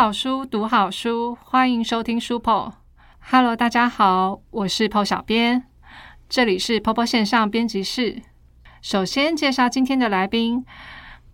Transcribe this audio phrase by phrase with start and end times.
[0.00, 2.72] 好书，读好书，欢迎收听书 po。
[3.20, 5.64] Hello，大家好，我是 po 小编，
[6.26, 8.22] 这里是 po po 线上编辑室。
[8.80, 10.64] 首先介绍今天的来宾。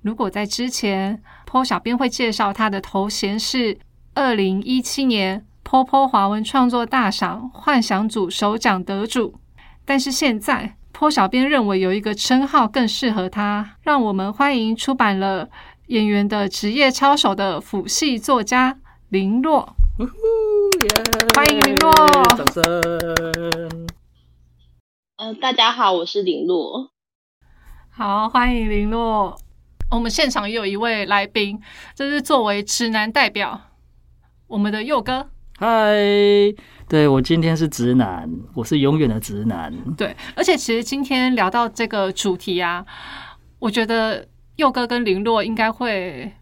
[0.03, 3.79] 如果在之前，po 小编会介绍他的头衔是
[4.15, 9.39] 二零一七年 po po 华文创作大赏幻想组首奖得主。
[9.85, 15.49] 但是现在，po 小编认为有一个称号更适合他，让我们欢迎出版了。
[15.87, 18.77] 演员的职业操守的辅系作家
[19.09, 19.77] 林洛，
[21.33, 21.93] 欢迎林洛，
[22.37, 23.87] 掌声。
[25.17, 26.91] 呃，大家好，我是林洛。
[27.89, 29.39] 好，欢迎林洛。
[29.93, 31.63] 我们现场也有一位来宾，
[31.95, 33.61] 这是作为直男代表，
[34.49, 35.29] 我们的佑哥。
[35.57, 35.95] 嗨，
[36.89, 39.73] 对我今天是直男，我是永远的直男。
[39.97, 42.85] 对，而且其实今天聊到这个主题啊，
[43.61, 44.27] 我觉得。
[44.57, 46.33] 佑哥跟林洛应该会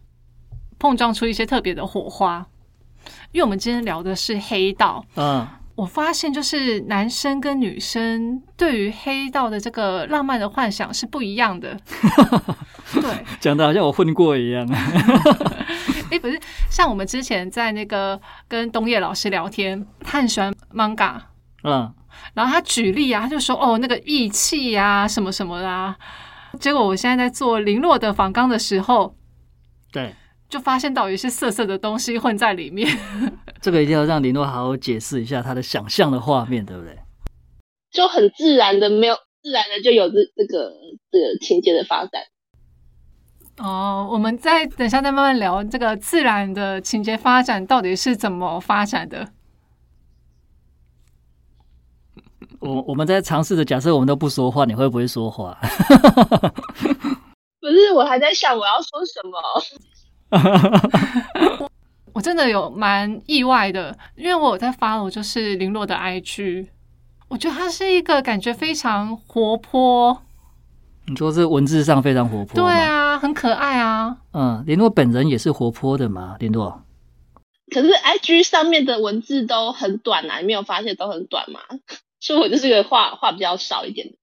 [0.79, 2.47] 碰撞出一些特别的火花，
[3.33, 5.05] 因为我们今天聊的是黑道。
[5.17, 11.77] 嗯，我发现就是男生跟女生对于黑道的这个浪漫的幻想是不一样的。
[12.95, 14.69] 对， 讲的好像我混过一样。
[16.11, 16.39] 哎，不是，
[16.71, 21.17] 像我们之前在那个跟东叶老师聊天，他很喜欢 manga。
[21.65, 21.93] 嗯，
[22.35, 25.97] 然后他举例啊，他就说哦，那个义气啊，什么什么啊。
[26.55, 29.15] 结果我现在在做零落的仿钢的时候，
[29.93, 30.15] 对，
[30.49, 32.89] 就发现到有一些色色的东西混在里面。
[33.61, 36.99] 这个一定要让林洛好好解释一下他的想象的画面，对不对？
[37.91, 40.73] 就很自然的，没有自然的就有这这个
[41.11, 42.23] 这个情节的发展。
[43.59, 49.29] 哦，我们再等下再慢慢聊这个自然的情节发展到底是怎么发展的。
[52.65, 55.57] 我我们在尝试着假设我们都不说话，你会不会说话？
[57.61, 59.39] 不是，我还在想我要说什么。
[62.15, 66.69] 我真的有蛮意外的，因为我有在发我就是林洛的 IG，
[67.29, 70.23] 我觉得他是一个感觉非常活泼。
[71.07, 72.55] 你说是文字上非常活泼？
[72.55, 74.17] 对啊，很可爱啊。
[74.33, 76.81] 嗯，林洛本人也是活泼的嘛，林洛。
[77.71, 81.61] 可是 IG 上面的文字都很短啊，你没有发现都很短吗？
[82.25, 84.17] 所以我就是个话话比较少一点的，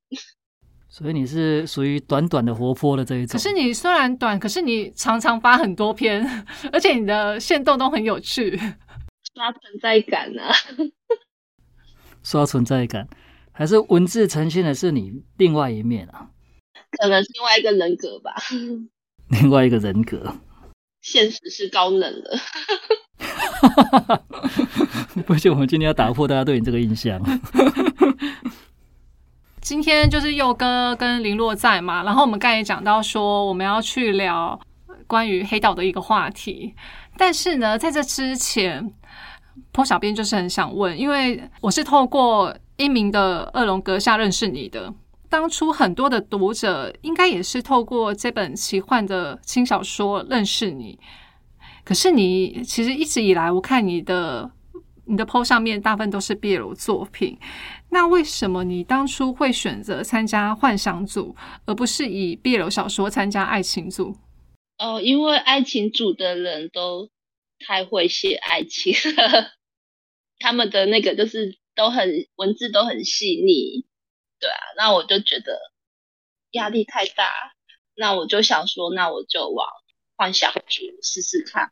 [0.89, 3.33] 所以你是属于短短的活泼的这一种。
[3.33, 6.25] 可是你虽然短，可是你常常发很多篇，
[6.73, 10.41] 而且你的线动都很有趣，刷存在感呢。
[12.25, 13.07] 刷存在感，
[13.51, 16.31] 还是文字呈现的是你另外一面啊？
[16.97, 18.33] 可能是另外一个人格吧。
[19.29, 20.37] 另外一个人格，
[21.01, 22.39] 现实是高冷的。
[25.25, 27.21] 不行，我们今天要打破大家对你这个印象。
[29.61, 34.59] 今天就是佑哥跟林洛在嘛，然后我们刚才讲到说我们要去聊
[35.07, 36.73] 关于黑道的一个话题，
[37.15, 38.91] 但是呢，在这之前，
[39.71, 44.91] 坡小编就是很想问，因为我是透过一名的《恶龙阁下》认识你的，
[45.29, 50.99] 当初很多的读者应该也是透过这本奇幻的轻小说认识你。
[51.83, 54.51] 可是你其实一直以来，我看你的
[55.05, 57.37] 你的 PO 上面大部分都是 BL 作品，
[57.89, 64.15] 那为什么你当初会选择参加幻想组，而不是以 BL 小说参加爱情组？
[64.77, 67.09] 哦，因为爱情组的人都
[67.59, 68.93] 太会写爱情，
[70.39, 73.85] 他们的那个就是都很文字都很细腻，
[74.39, 75.59] 对啊，那我就觉得
[76.51, 77.29] 压力太大，
[77.95, 79.67] 那我就想说，那我就往。
[80.21, 81.67] 幻想去试试看，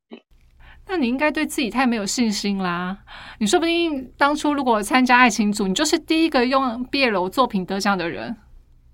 [0.88, 2.98] 那你应该对自己太没有信心啦。
[3.38, 8.36] 你说不定当初如果参加爱情组，你就是第一个用毕业楼作品得奖的人。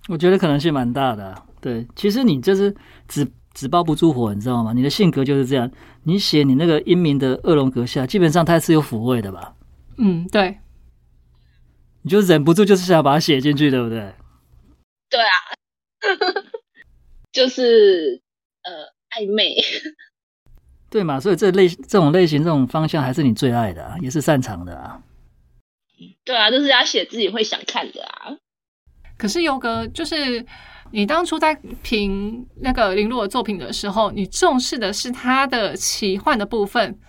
[0.10, 1.42] 我觉得可能性蛮大的。
[1.62, 2.76] 对，其实你就是
[3.08, 4.74] 纸纸包不住火，你知道吗？
[4.74, 5.72] 你的性格就是这样。
[6.04, 9.56] 你写你那个英明的恶龙阁下，基本上它是有抚慰的吧？
[9.98, 10.58] 嗯，对。
[12.02, 14.14] 你就忍不住就是想要把它写进去，对不对？
[15.10, 15.32] 对啊，
[17.32, 18.22] 就是
[18.64, 18.95] 呃。
[19.16, 19.56] 暧昧，
[20.90, 21.20] 对嘛？
[21.20, 25.02] 所以这类这种类型、这种方向还是你最爱的，也是擅长的啊。
[26.24, 28.32] 对啊，就是要写自己会想看的啊。
[29.18, 30.46] 可是优哥，就是
[30.92, 37.00] 你当初在评那个林洛的作品的时候，你重视的是他的奇幻的部分，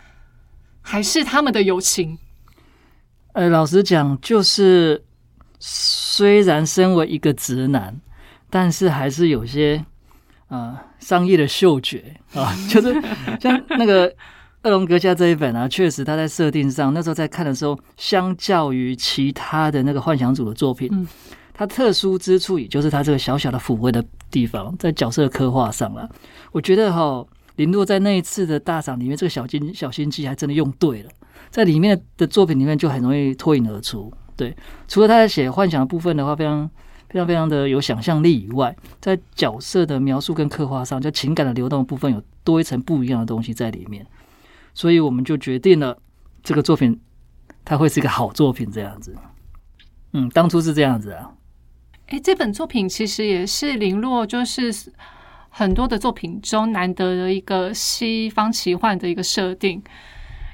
[0.81, 2.19] 还是他们的友情？
[3.35, 5.05] 呃，老实讲，就是
[5.59, 8.01] 虽然身为一个直男，
[8.49, 9.85] 但是还是有些。
[10.49, 12.95] 啊，商业的嗅觉啊， 就是
[13.41, 14.09] 像那个
[14.63, 21.07] 《恶龙阁下》这一本啊，确实他在设定上，那时候在看的时候，相较于其他的那个幻想组的作品，嗯，
[21.53, 26.09] 它特殊之处也就是它这个小小的抚慰的地方，在角色刻画上了。
[26.53, 27.25] 我觉得哈，
[27.57, 31.11] 林洛在那一次的大赏里面，这个小金小心机还真的用对了，
[31.51, 34.13] 在里面的作品里面就很容易脱颖而出。
[34.37, 34.55] 对，
[34.87, 36.71] 除了他在写幻想的部分的话，非常
[37.09, 44.07] 非常非常的有想象力以外，在角色的描述跟刻画上，就情感的流动部分有多一层不一样的东西在里面，
[44.75, 45.99] 所以我们就决定了
[46.43, 47.01] 这个作品
[47.65, 49.17] 它会是一个好作品这样子。
[50.13, 51.33] 嗯，当初是这样子啊。
[52.07, 54.73] 哎，这本作品其实也是林洛就是
[55.49, 59.83] 很多的作品中难得的一个西方奇幻的一个设定。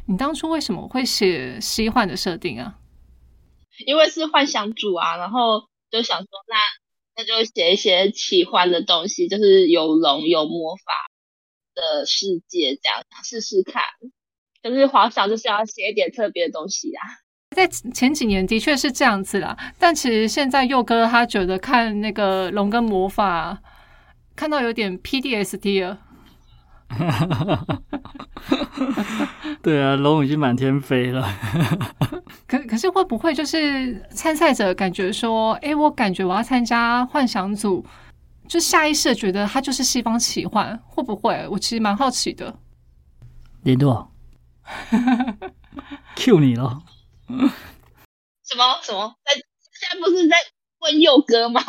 [0.06, 2.78] 你当初为什么会写西幻的设定啊？
[3.86, 5.62] 因为是幻想主啊，然后
[5.92, 6.56] 就想说，那
[7.14, 10.82] 那就写一些奇幻的东西，就是有龙有魔法
[11.74, 13.82] 的世界，这样试试看。
[14.62, 17.02] 就是华想就是要写一点特别的东西啊。
[17.54, 23.60] 在前几年的确是这样子啦，但其实现在佑哥他觉得看那个龙跟魔法，
[24.34, 26.00] 看到有点 PDSD 了。
[29.62, 31.26] 对啊，龙已经满天飞了。
[32.48, 37.84] 可可是会不会就是参赛者感觉说，哎，我感觉我要参加幻想组，
[38.48, 41.46] 就下意识觉得它就是西方奇幻，会不会？
[41.48, 42.54] 我其实蛮好奇的。
[43.62, 44.10] 林诺，
[46.16, 46.82] Q 你了。
[47.28, 49.14] 什么什么？
[49.24, 50.36] 在现在不是在
[50.80, 51.62] 问佑哥吗？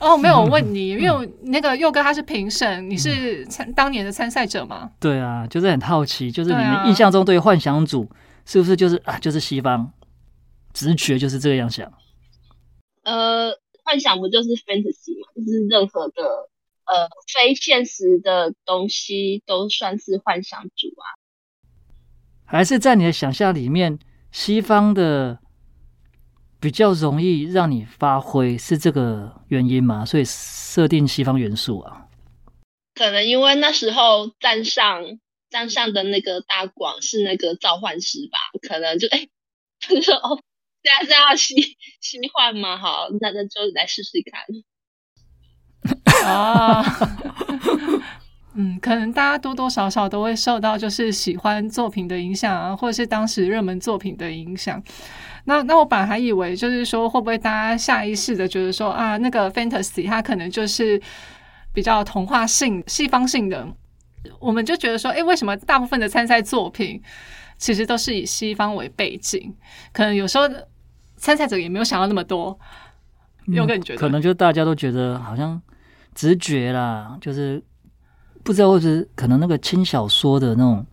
[0.00, 4.90] 哦，没有我问 你，因为那个佑哥他是评审，你是参当年的参赛者吗？
[4.98, 8.10] 对啊，就是很好奇，就是你们印象中对幻想组
[8.46, 9.92] 是不是就是啊，就是西方
[10.72, 11.92] 直觉就是这样想？
[13.04, 13.52] 呃，
[13.84, 15.28] 幻想不就是 fantasy 吗？
[15.36, 16.22] 就是任何的
[16.86, 21.06] 呃非现实的东西都算是幻想组啊？
[22.46, 23.98] 还是在你的想象里面，
[24.32, 25.38] 西方的？
[26.60, 30.04] 比较容易让你发挥，是这个原因吗？
[30.04, 32.06] 所以设定西方元素啊？
[32.94, 35.02] 可能因为那时候站上
[35.48, 38.38] 站上的那个大广是那个召唤师吧？
[38.68, 39.26] 可能就哎，
[39.80, 40.38] 就说哦，
[40.82, 41.54] 现在是要西
[42.00, 42.76] 西换吗？
[42.76, 44.42] 好，那那就来试试看。
[46.26, 46.84] 啊，
[48.54, 54.82] 嗯，可能大家多多少少都会受到就是喜欢作品的影响啊，或者是当时热门作品的影响。
[55.44, 61.00] 那那我本来还以为就是说会不会大家下意识的觉得说啊那个 fantasy 它可能就是
[61.72, 63.66] 比较童话性西方性的，
[64.38, 67.00] 我们就觉得说哎为什么大部分的参赛作品
[67.56, 69.54] 其实都是以西方为背景？
[69.92, 70.44] 可能有时候
[71.16, 72.58] 参赛者也没有想到那么多，
[73.46, 73.98] 有个你觉得？
[73.98, 75.60] 可能就大家都觉得好像
[76.14, 77.62] 直觉啦，就是
[78.42, 80.84] 不知道或者可能那个轻小说的那种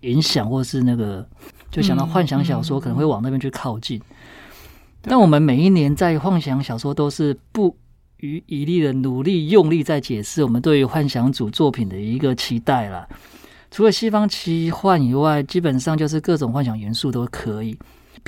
[0.00, 1.26] 影响，或是那个。
[1.70, 4.00] 就想到幻想小说可能会往那边去靠近，
[5.02, 7.76] 但我们每一年在幻想小说都是不
[8.20, 13.06] 遗余力的努力用力在解释我们对于幻想组作品的一个期待啦。
[13.70, 17.78] 除了西方奇幻以外，基本上就是各种幻想元素都可以。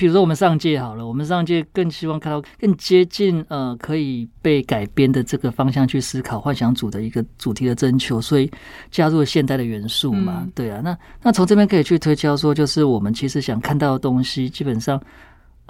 [0.01, 8.49] 比如说我们上届好了，我们上届更希望看到更接近呃可以被改编的这个方向去思考幻想组的一个主题的征求，所以
[8.89, 14.99] 加入了现代的元素嘛，对啊，那那从这边可以去推敲说，就是我们其实想看到的东西，基本上。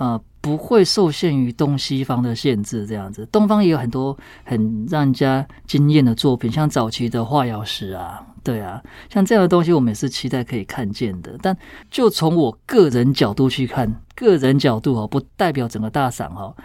[0.01, 8.81] 呃，不会受限于东西方的限制，这样子，东方也有很多很让人家惊艳的作品，像早期的画药师啊，对啊，
[9.11, 11.37] 像这样的东西，我们也是期待可以看见的。
[11.39, 11.55] 但
[11.91, 16.55] 就从我个人角度去看，个人角度哦，不代表整个大赏哦。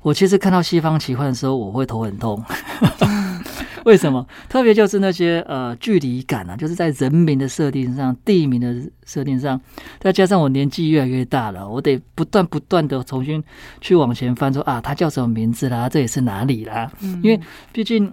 [0.00, 2.40] 我其实看到西方奇幻的时候，我会头很痛。
[3.84, 4.26] 为什么？
[4.48, 8.74] 特别就是那些呃距离感啊，就是在人名的设定上、地名的
[9.04, 9.60] 设定上，
[10.00, 13.42] 再加上我年纪越来越大了，我得不断不断的重新
[13.80, 15.88] 去往前翻，说啊，他叫什么名字啦？
[15.88, 16.90] 这也是哪里啦？
[17.22, 17.38] 因为
[17.72, 18.10] 毕竟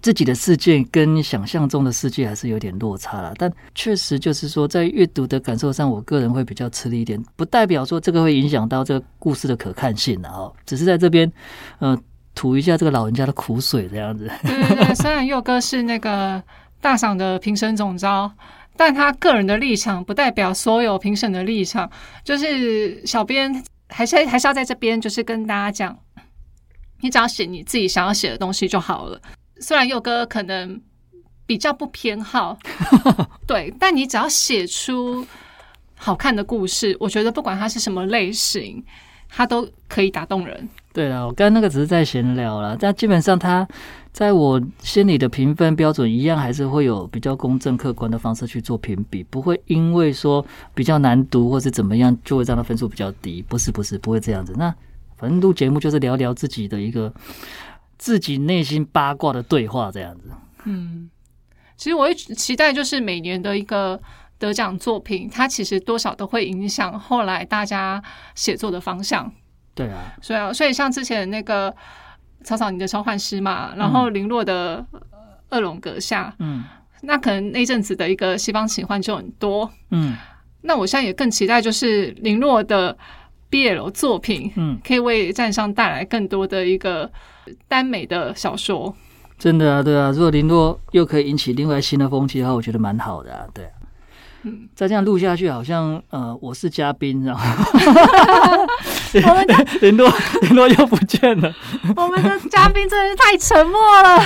[0.00, 3.34] 自己的世界跟想象中的世界还是有点落差了。
[3.36, 10.52] 但确实就是说，在阅读的感受上，我个人会比较吃力一点，不代表说这个会影响到这个故事的可看性的哦。
[10.64, 11.30] 只是在这边，
[11.80, 11.98] 呃。
[12.36, 14.30] 吐一下这个老人家的苦水，这样子。
[14.44, 16.40] 对对对，虽然佑哥是那个
[16.80, 18.30] 大赏的评审总招，
[18.76, 21.90] 但他个人的立场不代表所有评审的立场。
[22.22, 25.98] 就是小编还是还是要在这边，就是跟大家讲，
[27.00, 29.20] 你只要写你自己想要写的东西就好了。
[29.58, 30.78] 虽然佑哥可能
[31.46, 32.58] 比较不偏好，
[33.48, 35.26] 对，但你只要写出
[35.94, 38.84] 好看的故事，我觉得不管它是什么类型，
[39.30, 40.68] 它都可以打动人。
[40.96, 43.68] 对了，我刚刚那个只是在闲聊了，但基本上他
[44.12, 50.42] 在我心里的评分标准一样，还是会有比较公正客观的方式去做评比，不会因为说
[50.74, 53.44] 比较难读或是怎么样，就会让他分数比较低。
[53.46, 54.54] 不是不是，不会这样子。
[54.56, 54.74] 那
[55.18, 57.12] 反正录节目就是聊聊自己的一个
[57.98, 60.30] 自己内心八卦的对话这样子。
[60.64, 61.10] 嗯，
[61.76, 64.00] 其实我会期待，就是每年的一个
[64.38, 68.02] 得奖作品，它其实多少都会影响后来大家
[68.34, 69.30] 写作的方向。
[69.76, 71.72] 对啊，所以啊，所以像之前那个
[72.42, 76.64] 草草你的召唤师嘛，然后林洛的呃恶龙阁下，嗯
[77.02, 79.70] 那可能那阵子的一个西方奇幻就很多。
[79.90, 80.16] 嗯
[80.62, 82.96] 那我现在也更期待，就是林洛的
[83.50, 87.08] BL 作品，嗯，可以为站上带来更多的一个
[87.68, 88.92] 耽美的小说。
[89.38, 93.70] 真的啊，对啊，如果林洛又可以引起另外新的风气的话，我觉得蛮好的啊，对啊。
[94.42, 97.42] 嗯，再这样录下去，好像呃，我是嘉宾，然后
[99.26, 101.54] 我们的林洛林洛又不见了，
[101.96, 104.18] 我们的嘉宾真的是太沉默了。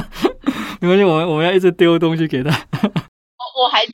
[0.80, 2.50] 没关系，我们我们要一直丢东西给他。
[2.50, 3.92] 我我还在，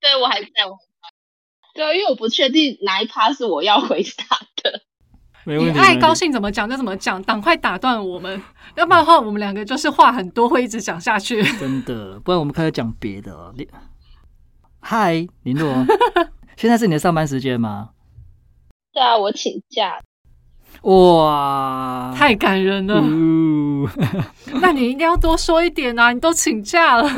[0.00, 1.72] 对我还在，我还在。
[1.74, 4.80] 对啊，因为我不确定哪一趴是我要回答的。
[5.46, 8.42] 你没问题，没问题爱高兴怎么讲就怎么讲，赶快打断我们，
[8.74, 11.42] 要不然的话，我们两个就是话很多，会一直讲下去。
[11.58, 13.52] 真的，不然我们开始讲别的哦。
[13.56, 13.66] 林
[14.80, 15.72] 嗨，林洛，
[16.56, 17.90] 现在是你的上班时间吗？
[18.92, 19.98] 对啊，我请假。
[20.82, 23.88] 哇，太感人了，呜
[24.60, 26.12] 那你一定要多说一点啊！
[26.12, 27.08] 你都请假了，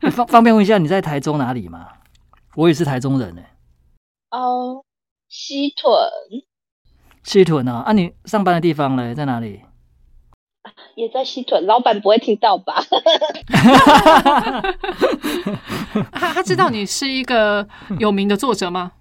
[0.12, 1.88] 方方便问一下你在台中哪里吗？
[2.54, 3.42] 我也是台中人呢，
[4.30, 4.84] 哦，
[5.28, 5.92] 西屯
[7.24, 7.82] 西屯啊。
[7.86, 9.62] 啊，你上班的地方嘞在哪里？
[10.94, 12.82] 也在西屯，老板不会听到吧？
[16.12, 17.66] 他他知道你是一个
[17.98, 18.92] 有名的作者吗？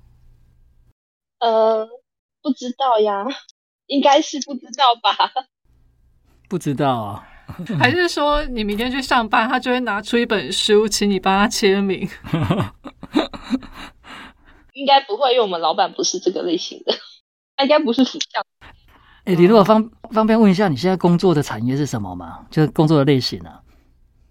[1.39, 1.87] 呃，
[2.41, 3.25] 不知道呀，
[3.87, 5.31] 应该是不知道吧？
[6.49, 7.27] 不知道啊。
[7.79, 12.09] 还是说你明天去上班，他就会拿出一本书，请你帮他签名？
[14.73, 16.93] 应该不会，因为我们老板不是这个类型的，
[17.55, 18.43] 他应该不是腐向。
[19.25, 22.45] 哎、你如果方方便问一下，你现在工作的产业是什么吗？
[22.51, 23.61] 就是工作的类型啊？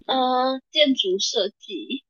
[0.07, 2.03] 嗯、建筑设计。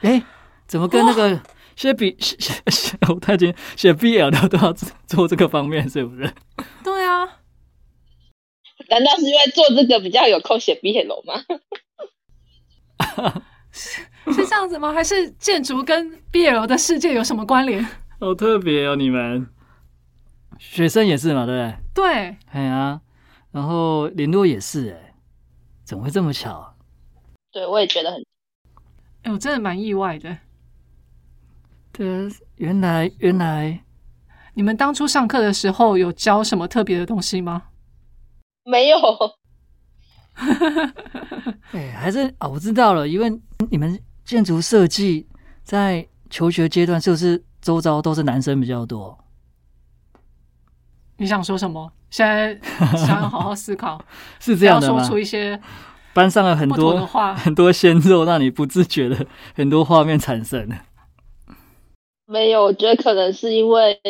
[0.00, 0.22] 哎、
[0.66, 1.40] 怎么跟那个
[1.74, 4.72] 写笔写写写， 我太经写 BL 的都要
[5.06, 6.32] 做这个方面，是不是？
[6.84, 7.24] 对啊，
[8.90, 11.42] 难道是因为做这个比较有空写 BL 吗？
[13.72, 14.02] 是
[14.34, 14.92] 是这样子吗？
[14.92, 17.84] 还是建筑跟 BL 的世界有什么关联？
[18.20, 19.46] 好特别哦，你们
[20.58, 22.04] 学生也是嘛，对不对？
[22.04, 23.00] 对，哎呀，
[23.52, 25.14] 然后林洛也是，哎，
[25.84, 26.74] 怎么会这么巧？
[27.50, 28.24] 对，我也觉得很
[29.22, 30.36] 哎，我真的蛮意外的。
[31.92, 33.82] 对啊，原来原来
[34.54, 37.64] 你们当初上课的时候有教什么特别的东西吗？
[38.64, 38.98] 没有。
[41.72, 45.26] 哎，还是啊、我知道了，因为你们建筑设计
[45.64, 49.18] 在求学阶段是不是周遭都是男生比较多？
[51.18, 51.92] 你想说什么？
[52.10, 52.58] 现在
[52.96, 54.02] 想要好好思考，
[54.40, 55.06] 是这样的吗？
[55.06, 55.60] 出一些
[56.14, 57.34] 班上了很多话。
[57.36, 60.68] 很多鲜肉，让你不自觉的很多画面产生。
[62.24, 64.00] 没有，我觉得可能是因为，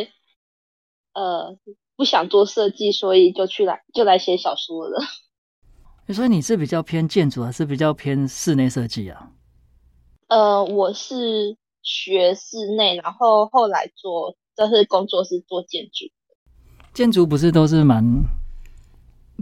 [1.15, 1.57] 呃，
[1.97, 5.01] 不想做设计，所以就去来就来写小说了。
[6.15, 9.31] 所以你是比较偏建筑，还是比较偏室内设计啊？
[10.29, 16.05] 呃，我是学室内，然后后来做就是工作是做建筑。
[16.93, 18.05] 建筑不是都是蛮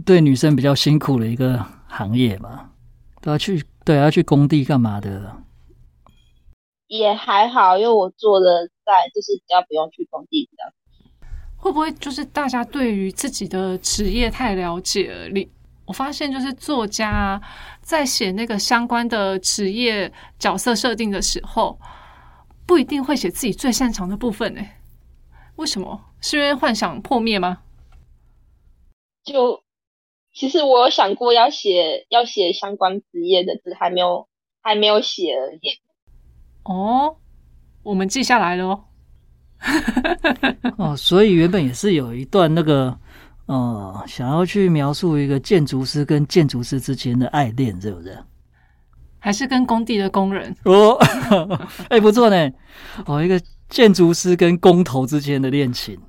[0.05, 2.69] 对女生比较辛苦的一个行业嘛？
[3.21, 5.35] 都要去对，要去工地干嘛的？
[6.87, 10.63] 也还好，因为我做的在就是比较不用去工地，比较
[11.57, 15.27] 会不会就是大家对于自己的职业太了解了？
[15.29, 15.49] 你
[15.85, 17.41] 我发现就是作家啊
[17.81, 21.77] 在写那个相关的职业角色设定的时候，
[22.65, 24.61] 不一定会写自己最擅长的部分呢、
[25.57, 26.01] 为什么？
[26.21, 27.59] 是因为幻想破灭吗？
[29.23, 29.61] 就
[30.33, 34.27] 其实我有想过要写要写相关职业的，只是还没有
[34.61, 35.79] 还没有写而已。
[36.63, 37.17] 哦，
[37.83, 38.83] 我们记下来了哦。
[40.77, 42.97] 哦，所以原本也是有一段那个
[43.47, 48.17] 呃，想要去描述一个建筑师跟建筑师之间的爱恋，是不是？
[49.19, 50.95] 还是跟工地的工人，哦，
[51.89, 52.51] 哎、不错呢。
[53.07, 55.99] 哦，一个建筑师跟工头之间的恋情。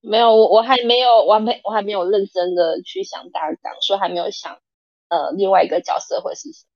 [0.00, 4.52] 没有，我我还没有，我还没我还没有认真的去想大纲，所以还没有想
[5.08, 6.66] 呃另外一个角色会是谁。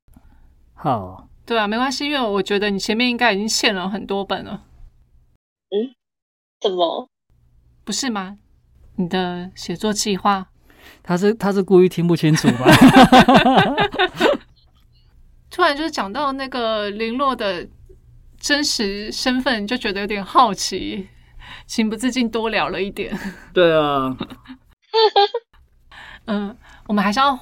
[0.75, 4.65] 好，对啊，没关系，因为我觉得你前面应该已经献了很多本了，
[5.71, 5.95] 嗯
[6.61, 7.09] 怎么？
[7.85, 8.39] 不是吗？
[8.97, 10.49] 你的写作计划，
[11.03, 12.67] 他是他是故意听不清楚吧？
[15.51, 17.67] 突然就是讲到那个零落的
[18.43, 21.09] 真实身份，就觉得有点好奇，
[21.65, 23.17] 情不自禁多聊了一点。
[23.55, 24.17] 对啊，
[26.27, 26.57] 嗯，
[26.89, 27.39] 我们还是要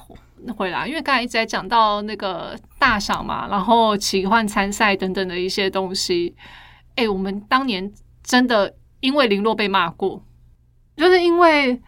[0.55, 6.35] 回来，因为刚才一直在讲到那个大赏嘛，然后奇幻参赛等等的一些东西。
[6.95, 7.91] 哎，我们当年
[8.23, 10.23] 真的因为林洛被骂过，
[10.95, 11.81] 就是因为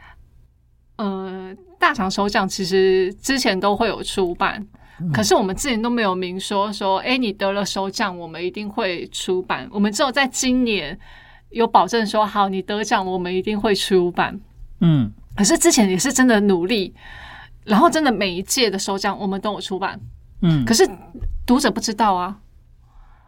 [0.95, 4.67] 呃大赏首奖其实之前都会有出版，
[5.13, 9.67] 可是我们之前都没有明说说，哎，你得了首奖，我们一定会出版。
[9.71, 10.97] 我们只有在今年
[11.49, 14.39] 有保证说，好，你得奖，我们一定会出版。
[14.81, 16.93] 嗯，可是之前也是真的努力，
[17.65, 19.99] 然后真的每一届的首奖我们都有出版，
[20.41, 20.87] 嗯，可是
[21.45, 22.37] 读者不知道啊。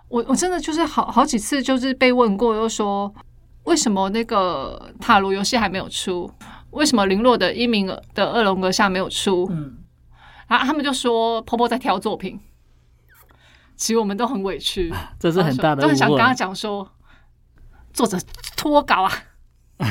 [0.07, 3.11] 我我真的就是好好几次就是被问过，又说
[3.63, 6.31] 为什么那个塔罗游戏还没有出？
[6.71, 9.47] 为什么零落的一名的恶龙阁下没有出？
[9.49, 9.77] 嗯，
[10.47, 12.39] 然后他们就说婆婆在挑作品，
[13.75, 16.89] 其实我们都很委屈，这是很大的都很想跟他讲说，
[17.93, 18.17] 作者
[18.55, 19.11] 脱稿啊。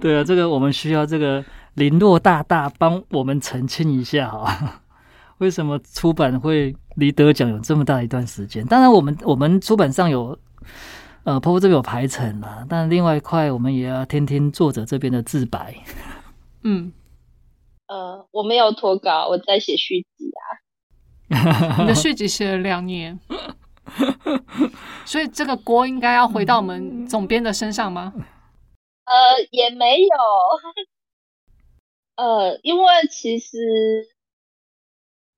[0.00, 4.82] 对啊，这个我们需要这个林洛大大帮我们澄清一下啊，
[5.38, 8.66] 为什么出版会离得奖有这么大一段时间？
[8.66, 10.36] 当然，我们我们出版上有
[11.22, 15.72] 呃，婆婆这边有排程啦，但另外一块我们也要听听作者这边的自白。
[16.62, 16.92] 嗯，
[17.92, 21.76] 呃，我没有脱稿，我在写续集啊。
[21.80, 23.20] 你的续集写了两年，
[25.04, 28.14] 所以这个锅应该要回到我们总编的身上吗？
[29.04, 30.08] 呃，也没有。
[32.16, 33.58] 呃，因为其实，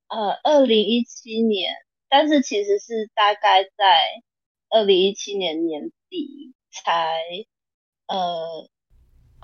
[0.07, 1.73] 呃，二零一七年，
[2.09, 4.23] 但是其实是大概在
[4.71, 7.19] 二零一七年年底才，
[8.07, 8.69] 呃，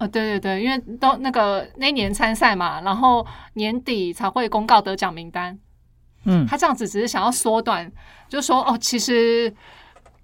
[0.00, 5.58] 哦，对对对，因为都那个那年参赛嘛，然后年底才会公告得奖名单。
[6.24, 7.92] 嗯，他这样子只是想要缩短，
[8.28, 9.54] 就是说哦，其实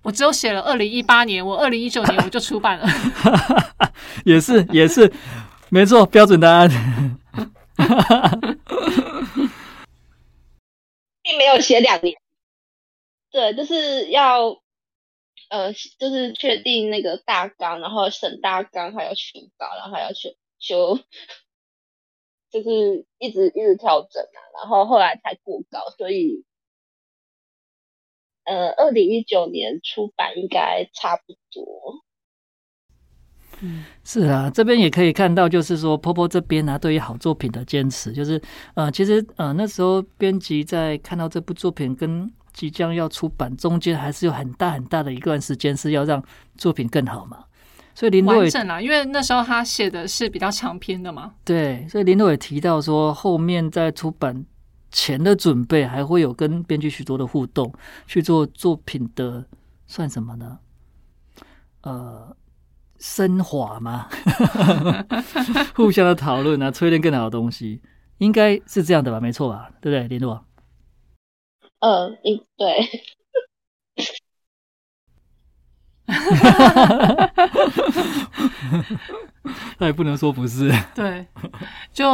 [0.02, 2.88] 我只有写了二零一八年，我二零一九年我就出版了。
[4.24, 5.12] 也是也是，
[5.68, 6.68] 没错，标准答案。
[11.22, 12.14] 并没有写两年。
[13.30, 14.56] 对，就是要，
[15.48, 20.98] 呃，就是确定那个大纲，然后审大纲，还要修稿，然后还要修修，
[22.50, 26.44] 就是一直一直调整啊，然后后来才过稿，所以，
[28.44, 32.02] 呃，二零一九年出版应该差不多。
[34.04, 38.40] 是啊，这边也可以看到，就是说婆婆这边呢、对于好作品的坚持，就是
[38.74, 46.22] 呃，其实呃那时候编辑在看到这部作品跟即将要出版中间，还是有很大很大的一段时间是要让
[46.56, 47.44] 作品更好嘛。
[47.94, 51.34] 所以林诺也完整啊，因为那时候他写的是比较长篇的嘛。
[51.44, 54.46] 对，所以林诺也提到说，后面在出版
[54.90, 57.70] 前的准备，还会有跟编剧许多的互动，
[58.06, 59.44] 去做作品的
[59.86, 60.58] 算什么呢？
[61.82, 62.34] 呃，
[62.98, 64.08] 升华吗？
[65.76, 67.82] 互相的讨论啊，淬炼更好的东西，
[68.16, 69.20] 应该是这样的吧？
[69.20, 69.70] 没错吧？
[69.82, 70.42] 对不对，林洛？
[71.80, 72.88] 呃，应对，
[79.78, 80.72] 那也不能说不是。
[80.94, 81.26] 对，
[81.92, 82.06] 就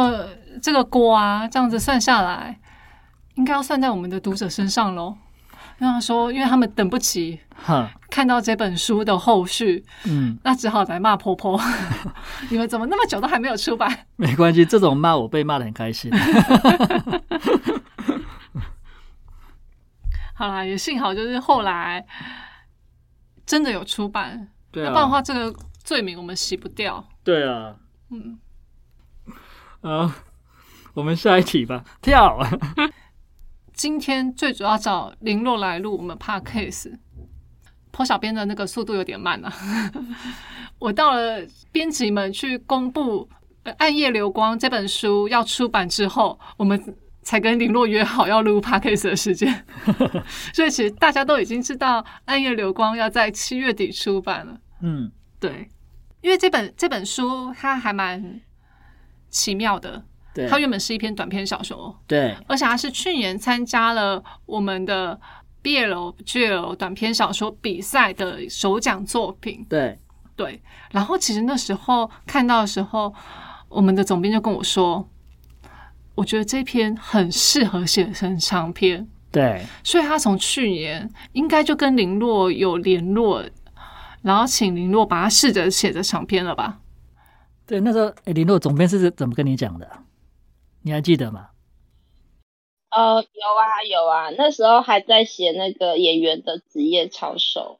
[0.61, 2.59] 这个锅啊，这样子算下来，
[3.35, 5.15] 应该要算在我们的读者身上喽。
[5.79, 11.59] 那他说，因为他们等不及哈，看到这本书的后续，嗯，那只好来骂婆婆，
[12.51, 14.05] 你们怎么那么久都还没有出版？
[14.15, 16.11] 没关系，这种骂我被骂的很开心。
[20.43, 22.05] 好啦，也幸好就是后来
[23.45, 27.01] 真的有出版，对要不然的话，这个罪名我们洗不掉。
[27.23, 27.77] 对啊，
[28.09, 28.37] 嗯，
[29.79, 30.13] 啊，
[30.93, 32.37] 我们下一题吧，跳。
[33.71, 36.93] 今天最主要找林洛来录我们 podcast，
[37.91, 39.53] 坡小编的那个速度有点慢啊。
[40.77, 41.39] 我到了
[41.71, 43.29] 编辑们去公布
[43.63, 46.77] 呃《暗夜流光》这本书要出版之后，我们
[47.23, 49.65] 才跟林洛约好要录 podcast 的时间。
[50.53, 54.57] 所以其实大家都已经知道《暗夜流光》要在七月底出版了。
[54.81, 55.69] 嗯，对，
[56.21, 58.41] 因为这本这本书它还蛮
[59.29, 65.19] 奇妙的，对，它原本是一篇短篇小说，对，而且它是去年参加了我们的
[65.63, 69.65] BL GL 短篇小说比赛的首奖作品。
[69.69, 69.97] 对，
[70.35, 73.13] 对，然后其实那时候看到的时候，
[73.69, 75.09] 我们的总编就跟我说，
[76.15, 83.43] 我觉得这篇很适合写成长篇，对，所以他从去年应该就跟林洛有联络，
[84.21, 86.79] 然后请林洛把他试着写成长篇了吧？
[87.65, 87.79] 对。
[87.79, 89.89] 那时候，诶林洛总编是怎么跟你讲的？
[90.83, 91.49] 你还记得吗？
[92.91, 97.79] 呃，有啊有啊，那时候还在写那个演员的职业操守，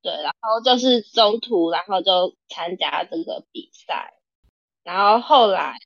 [0.00, 4.14] 对，然后就是中途，然后就参加这个比赛，
[4.84, 5.76] 然后后来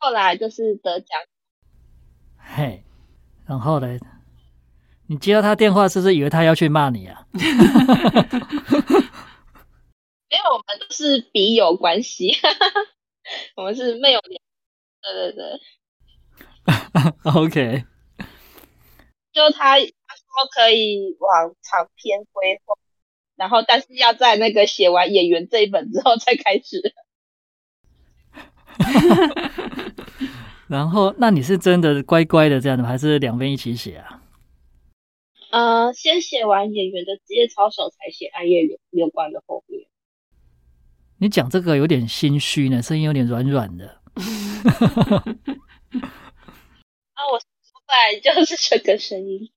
[0.00, 1.20] 后来就是得奖，
[2.38, 2.82] 嘿，
[3.46, 3.98] 然后呢？
[5.06, 7.26] 你接到他电话，是不是以为他要去骂你啊？
[7.34, 7.40] 因
[10.38, 12.32] 为我们都是笔友关系，
[13.56, 14.40] 我们是没有联，
[15.02, 15.60] 对对对，
[17.34, 17.84] OK，
[19.32, 19.86] 就他他说
[20.54, 22.74] 可以往长篇规划，
[23.36, 26.94] 然后但是要在那个写完演员这一本之后再开始。
[30.70, 34.22] 然后那你是真的乖乖的这样的吗，还是两边一起写啊？
[35.50, 39.82] 呃，先写完演员的职业操守，才写暗夜流流光的后面。
[41.18, 44.00] 你讲这个有点心虚呢，声音有点软软的。
[47.14, 49.50] 啊，我出来就是这个声音。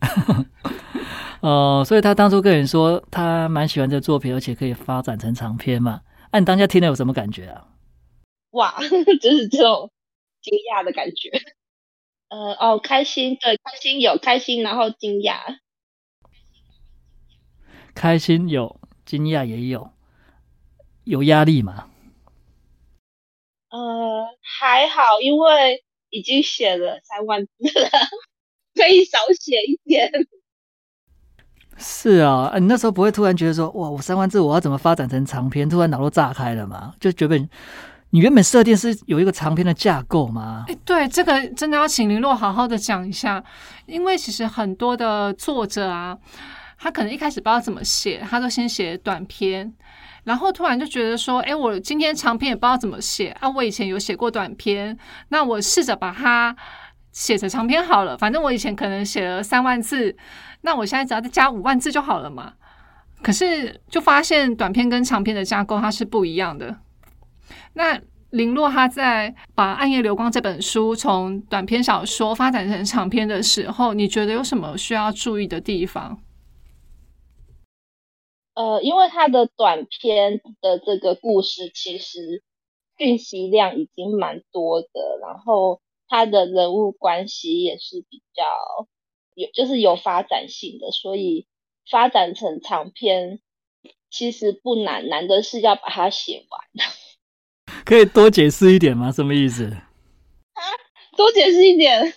[1.40, 6.02] 哦，所以他当初跟你说他蛮喜欢这作品，而且可以发展成长篇嘛？
[6.30, 7.68] 那、你当下听了有什么感觉啊？
[8.50, 8.74] 哇，
[9.22, 9.90] 就是这种
[10.42, 11.30] 惊讶的感觉。
[12.28, 15.58] 呃，哦，开心，对，开心有开心，然后惊讶。
[17.94, 19.92] 开心有，惊讶也有，
[21.04, 21.90] 有压力吗？
[23.68, 27.50] 呃，还好，因为已经写了三万字
[27.80, 27.90] 了，
[28.74, 30.10] 可以少写一点。
[31.76, 35.68] 是啊，啊你那时候不会突然觉得说，哇，我三万字我要怎么发展成长篇？
[35.68, 36.94] 突然脑都炸开了嘛？
[36.98, 37.38] 就觉得
[38.14, 40.66] 你原本设定是有一个长篇的架构吗？
[40.68, 43.42] 哎，对，这个真的要请林洛好好的讲一下，
[43.86, 46.18] 因为其实很多的作者啊，
[46.78, 49.72] 他可能一开始不知道怎么写，他都先写短篇，
[50.24, 54.94] 然后突然就觉得说，哎，我今天长篇也不知道怎么写啊，我以前有写过短篇，
[55.28, 56.54] 那我试着把它
[57.12, 60.14] 写成长篇好了，反正我以前可能写了三万字，
[60.60, 62.52] 那我现在只要再加五万字就好了嘛。
[63.22, 66.76] 可是就发现短篇跟长篇的架构它是不一样的。
[67.74, 76.22] 那林洛他在把《暗夜流光》这本书从短篇小说发展成长篇的时候，你觉得有什么需要注意的地方？
[78.54, 82.42] 呃，因为他的短篇的这个故事其实
[82.98, 84.88] 讯息量已经蛮多的，
[85.22, 88.44] 然后他的人物关系也是比较
[89.34, 91.46] 有，就是有发展性的，所以
[91.90, 93.40] 发展成长篇
[94.10, 96.60] 其实不难，难的是要把它写完。
[97.92, 99.12] 可以多解释一点吗？
[99.12, 99.70] 什么意思？
[101.14, 102.10] 多解释一点。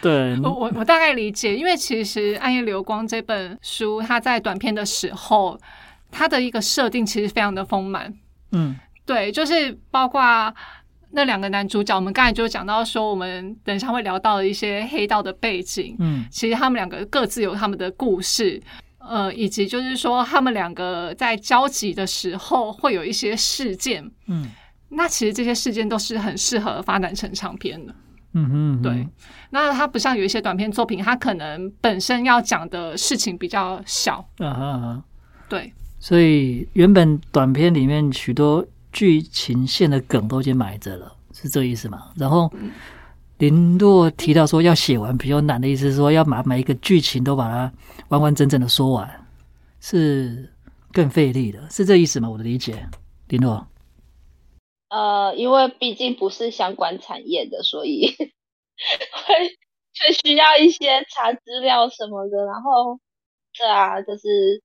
[0.00, 5.58] 对，我我我大概理解，因为其实《暗夜流光》这本书，它在短片的时候，
[6.12, 8.14] 它的一个设定其实非常的丰满。
[8.52, 10.22] 嗯对，就是包括
[11.10, 18.62] 那两个男主角，我们刚才就讲到说，我们等一下会聊到的一些黑道的背景，嗯其实他们两个各自有他们的故事，
[19.00, 24.48] 呃，以及就是说他们两个在交集的时候会有一些事件，嗯
[24.94, 27.94] 那其实这些事件都是很适合发展成长篇的。
[28.36, 29.08] 嗯哼，对，
[29.50, 35.02] 那它不像有一些短篇作品，它可能本身要讲的事情比较小，嗯哼。
[35.48, 42.10] 对，所以原本短片里面许多剧情线的梗都已经埋着了，是这意思吗？
[42.16, 42.52] 然后
[43.38, 47.72] 林若提到说要写完比较难的意思是说要把每一个剧情都把它
[48.08, 49.08] 完完整整的说完，
[49.80, 50.50] 是
[50.90, 52.28] 更费力的，是这意思吗？
[52.28, 52.84] 我的理解，
[53.28, 53.64] 林洛。
[54.94, 62.44] 呃，因为毕竟不是相关产业的，所以 会会需要一些查资料什么的。
[62.46, 63.00] 然后，
[63.58, 64.62] 对啊，就是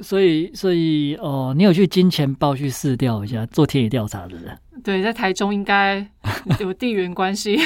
[0.00, 4.58] 所以，所以哦，你有去金钱豹去试调一下，做田野调查的人。
[4.82, 6.04] 对，在台中应该
[6.58, 7.56] 有地缘关系。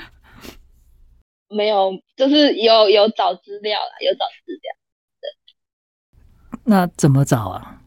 [1.50, 4.74] 没有，就是有有找资料啦，有找资料。
[6.64, 7.82] 那怎么找啊？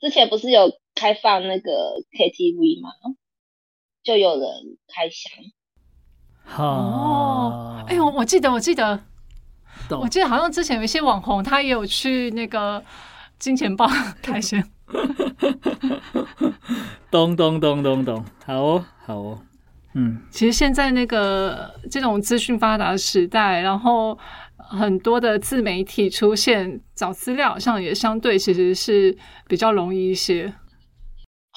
[0.00, 1.70] 之前不是有开放那个
[2.12, 2.90] KTV 嘛？
[4.02, 4.48] 就有人
[4.92, 5.32] 开箱。
[6.42, 8.98] 好，哦，哎呦，我记得，我记得，
[9.90, 12.82] 我记得好像之前有一些网红，他也有去那个
[13.38, 13.86] 金钱豹
[14.22, 14.60] 开箱。
[17.10, 19.38] 咚咚咚咚咚，好哦，好哦，
[19.94, 24.18] 嗯，其实现在那个这种资讯发达的时代，然后
[24.56, 30.52] 很多的自媒体出现，找资料好像也相对其实是比较容易一些。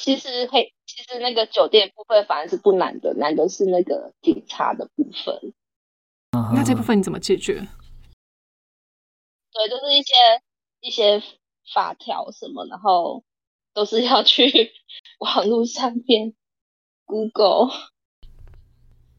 [0.01, 5.53] 其实嘿，其实那个酒店部分反而是不难的，难的是那个警察的部分。
[6.55, 7.67] 那这部分你怎么解决？
[9.53, 10.13] 对，就是一些
[10.79, 11.21] 一些
[11.71, 13.23] 法条什么，然后
[13.75, 14.71] 都是要去
[15.19, 16.33] 网络上面
[17.05, 17.69] Google。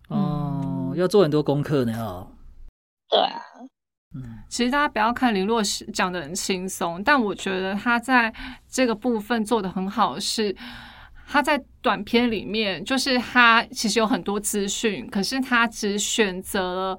[0.09, 2.33] 哦，要做很多功课呢哦。
[3.09, 3.41] 对啊，
[4.15, 8.33] 嗯其实大家不要看林洛讲的很轻松，但我觉得他在
[8.69, 10.55] 这个部分做的很好是，
[11.27, 16.99] 他在短片里面，就是他其实有很多资讯，可是他只选择了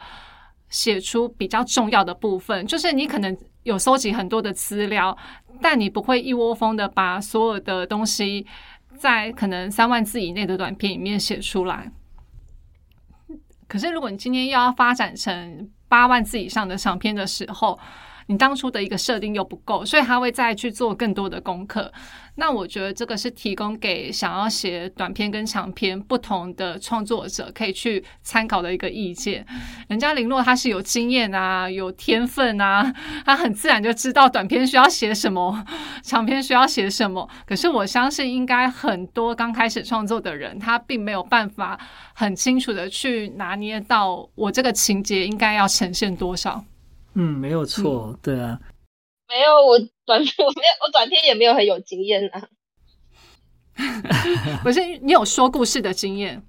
[0.70, 2.66] 写出比较重要的部分。
[2.66, 5.16] 就是你可能有收集很多的资料，
[5.62, 8.46] 但你不会一窝蜂的把所有的东西
[8.98, 11.92] 在可能三万字以内的短片里面写出来。
[13.68, 17.78] 可是如果你今天又要发展成八万字以上的长篇的时候，
[18.34, 21.94] 你当初的一个设定又不够，所以他会再去做更多的功课。
[22.36, 29.46] 那我觉得这个是提供给想要写短篇跟长篇不同的创作者可以去参考的一个意见。
[29.88, 32.92] 人家林洛他是有经验啊，有天分啊，
[33.24, 35.64] 他很自然就知道短篇需要写什么，
[36.02, 37.30] 长篇需要写什么。
[37.46, 41.80] 可是我相信，应该很多刚开始创作的人，他并没有办法
[42.16, 46.66] 很清楚的去拿捏到我这个情节应该要呈现多少。
[47.16, 48.60] 嗯，没有错，对啊，
[49.28, 52.50] 没有我短片，我没有我短片也没有很有经验啊。
[54.64, 56.44] 不是你有说故事的经验，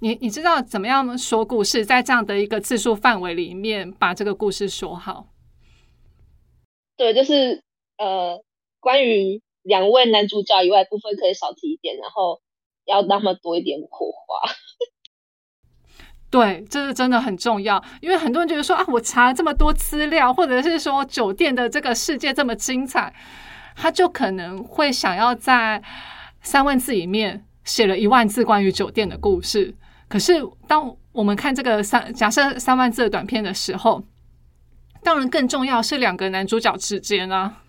[0.00, 5.28] 你你知道怎么样说故事，在这样的一个字数范围里面把这个故事说好。
[6.96, 7.62] 对，就是
[7.98, 8.42] 呃，
[8.80, 12.40] 关于两位男主角以外部分可以少提一点，然后
[12.84, 14.50] 要那么多一点火花。
[16.38, 23.10] 对，这是真的很重要，因为很多人觉得说啊，我查了这么多资料，或者是说酒店的这个世界这么精彩，
[23.74, 25.82] 他就可能会想要在
[26.42, 29.74] 三万字里面写了一万字关于酒店的故事。
[30.08, 34.04] 可是，当我们看这个三假设三万字的短片的时候，
[35.02, 37.62] 当然更重要是两个男主角之间啊，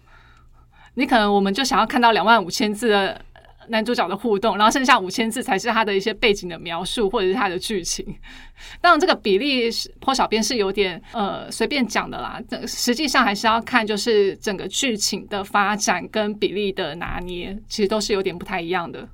[0.95, 3.21] 你可能我们就想要看到两万五千字的。
[3.69, 8.05] 男主角的互动，然后剩下五千字才是他的一些背景的描述或者是他的剧情。
[8.81, 12.41] 当然，这个比例是破小编是有点呃随便讲的啦。
[12.47, 19.07] 这实际上还是要看就是整个剧情的发展跟比例的拿捏，其实都是有点不太一样的。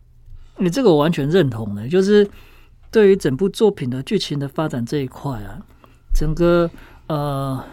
[0.58, 2.30] 你这个我完全认同的，就是
[2.92, 5.60] 对于整部作品的剧情的发展这一块啊，
[6.14, 6.70] 整个
[7.08, 7.64] 呃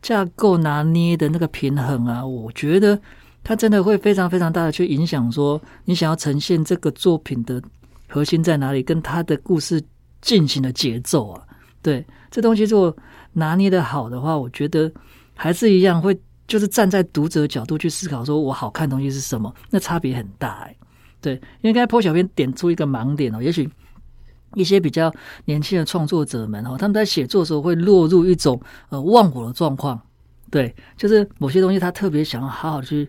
[0.00, 3.00] 架构拿捏的那个平衡啊，我觉得。
[3.48, 7.62] 它真的会非常非常大的去影响，说你想要呈现这个作品的
[8.08, 9.80] 核心在哪里，跟它的故事
[10.20, 11.40] 进行的节奏啊，
[11.80, 12.96] 对，这东西如果
[13.34, 14.90] 拿捏的好的话，我觉得
[15.32, 20.76] 还是一样会就是站在读者角度去思考，说我好看东西是什么，那差别很大哎，
[21.20, 23.70] 对，因为刚才坡小编点出一个盲点哦，也许
[24.54, 30.02] 一些比较年轻的创作者们哦，他们在写作的时候会落入一种呃忘我的状况。
[30.50, 33.08] 对，就是某些东西他特别想要好好去，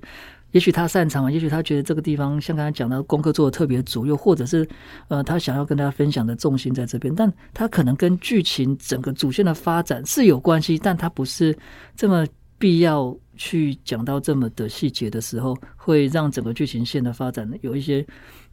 [0.51, 4.67] 也许他擅长，也许他觉得这个地方像刚才讲的功课做的特别足，又或者是
[5.07, 11.55] 呃他想要跟大家分享的重心在这边，但他可能跟剧情整个主线的发展是有关系，但他不是
[11.95, 12.25] 这么
[12.57, 18.03] 必要去讲到这么的细节的时候，会让整个剧情线的发展有一些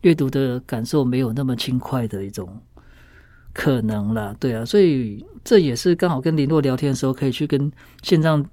[0.03, 2.61] 阅读的感受没有那么轻快的一种
[3.55, 4.37] 可能了。
[4.39, 8.45] 对啊，所以这也是刚好跟林洛聊天的时候可以去跟线上。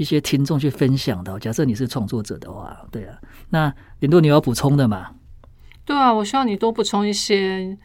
[0.00, 3.18] 一些听众去分享的，假设你是创作者的话，对啊，
[3.50, 5.10] 那林多你要补充的嘛？
[5.84, 7.76] 对啊，我希望你多补充一些。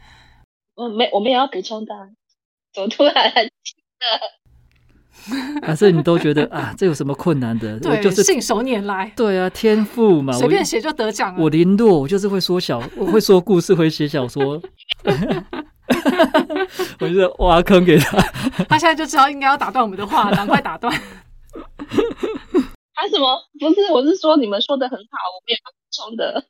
[0.76, 1.94] 我没，我们也要补充的。
[2.72, 3.50] 怎么突然的？
[5.60, 7.78] 还是你都觉得啊，这有什么困难的？
[7.80, 9.12] 对，就是信手拈来。
[9.14, 11.36] 对啊，天赋嘛，随便写就得奖。
[11.38, 14.58] 我林诺，我就是会说小，我会说故事，会写小说。
[16.98, 18.18] 我就是挖坑给他，
[18.70, 20.98] 他现在就知道应该要打断我们的话，赶快打断。
[22.94, 23.38] 还什么？
[23.60, 26.44] 不是，我是说你们说的很好，我们也补充的。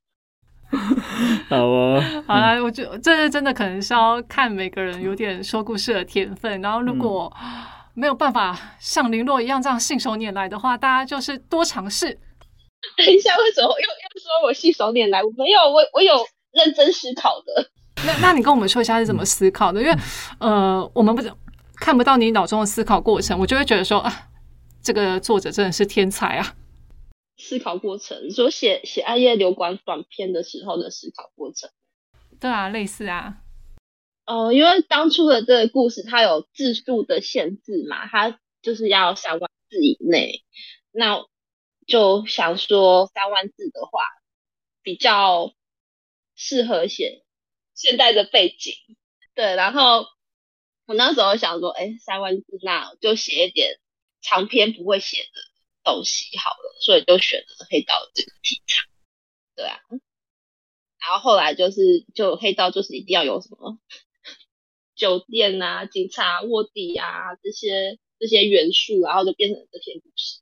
[1.48, 6.60] 好啊， 好了，我觉得这是真的，可能是要看每个人有点说故事的天分。
[6.60, 7.32] 然后，如果
[7.94, 12.18] 没有办法像林洛一样这样信手拈来的话，大家就是多尝试。
[12.96, 15.22] 等一下，为什么又又说我信手拈来？
[15.22, 16.14] 我没有，我我有
[16.52, 17.70] 认真思考的。
[18.04, 19.80] 那那你跟我们说一下是怎么思考的？
[19.80, 19.94] 因为
[20.38, 21.22] 呃，我们不
[21.76, 24.12] 看不到你脑中的思考过程，我就会觉得说啊。
[24.86, 26.54] 这个作者真的是天才啊！
[27.36, 31.68] 思考过程，说写写《暗夜流光》短篇的时候的思考过程。
[32.38, 33.38] 对啊，类似啊。
[34.26, 40.44] 哦，因为当初的这个故事它有字数的限制嘛，它就是要三万字以内。
[40.92, 41.24] 那
[41.88, 44.04] 就想说三万字的话，
[44.84, 45.52] 比较
[46.36, 47.24] 适合写
[47.74, 48.72] 现代的背景。
[49.34, 50.06] 对，然后
[50.86, 53.80] 我那时候想说，哎，三万字，那就写一点。
[54.28, 55.40] 长篇不会写的
[55.84, 58.82] 东西好了，所以就选了黑道这个题材。
[59.54, 59.78] 对啊，
[61.00, 63.78] 然后后来就是就黑道就是一定要有什么
[64.96, 70.40] 酒店啊、警察卧底啊这些这些元素，然后就变成这篇故事。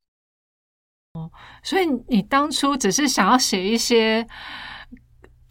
[1.13, 1.31] 哦，
[1.63, 4.27] 所以你当初只是想要写一些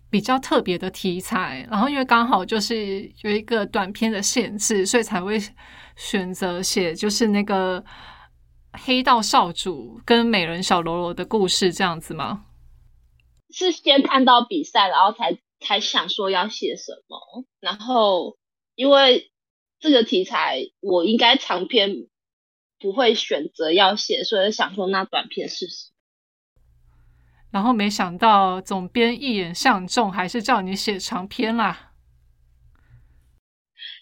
[0.10, 5.40] 比较特别的题材，然后因为刚好就是有一个短片的限制，所以才会
[5.96, 7.82] 选择写就是那个
[8.74, 12.46] 黑道少主跟美人小喽啰的故事这样子吗？
[13.50, 18.38] 是先看到比赛，然后才才想说要写什么，然后
[18.76, 19.32] 因为
[19.80, 22.08] 这个题材我应该长篇
[22.80, 25.92] 不会选择要写，所以想说那短篇试试。
[27.52, 31.92] 然后没想到总编一眼相中，还是叫你写长篇啦。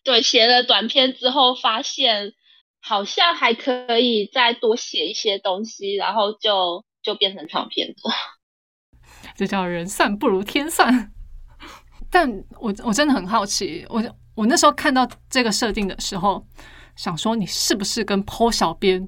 [0.06, 2.34] 对，写了短篇之后，发现
[2.82, 8.12] 好像还可以再多写一些东西，然后就就变成长篇了。
[9.38, 11.12] 这叫人算不如天算。
[12.10, 14.04] 但我我真的很好奇，我
[14.36, 16.46] 我那时候看到这个设定的时候，
[16.96, 19.08] 想说你是不是跟 PO 小编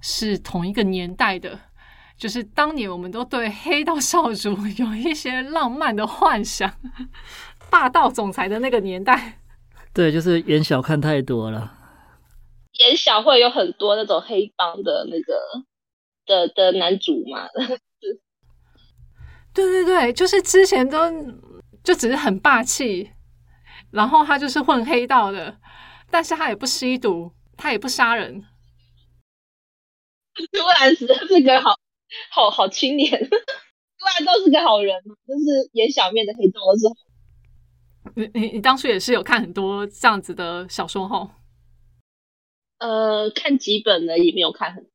[0.00, 1.58] 是同一个年代的？
[2.16, 6.72] 就是当年我们都对黑道少主有一些浪漫的幻想，
[7.70, 9.40] 霸道总裁的那个年代。
[9.94, 11.77] 对，就是眼小看太多了。
[12.78, 15.40] 演小会有很多那种黑帮的那个
[16.26, 17.46] 的的男主嘛。
[19.54, 20.98] 对对对，就是之前都
[21.84, 23.12] 就只是很霸气，
[23.92, 25.56] 然后他就是混黑道的，
[26.10, 28.44] 但是他也不吸毒，他也不杀人。
[30.34, 31.78] 突然是这个好。
[32.30, 36.88] 好好青年， 突然都是个好人就是演小面的黑道都是。
[38.14, 41.30] 你你你当初也是有看很多这样子的小说哈？
[42.78, 44.90] 呃，看几本呢，也没有看很多，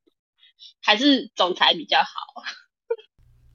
[0.81, 2.43] 还是总裁比较好。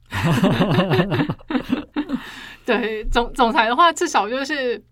[2.65, 4.83] 对，总总裁的话，至少就是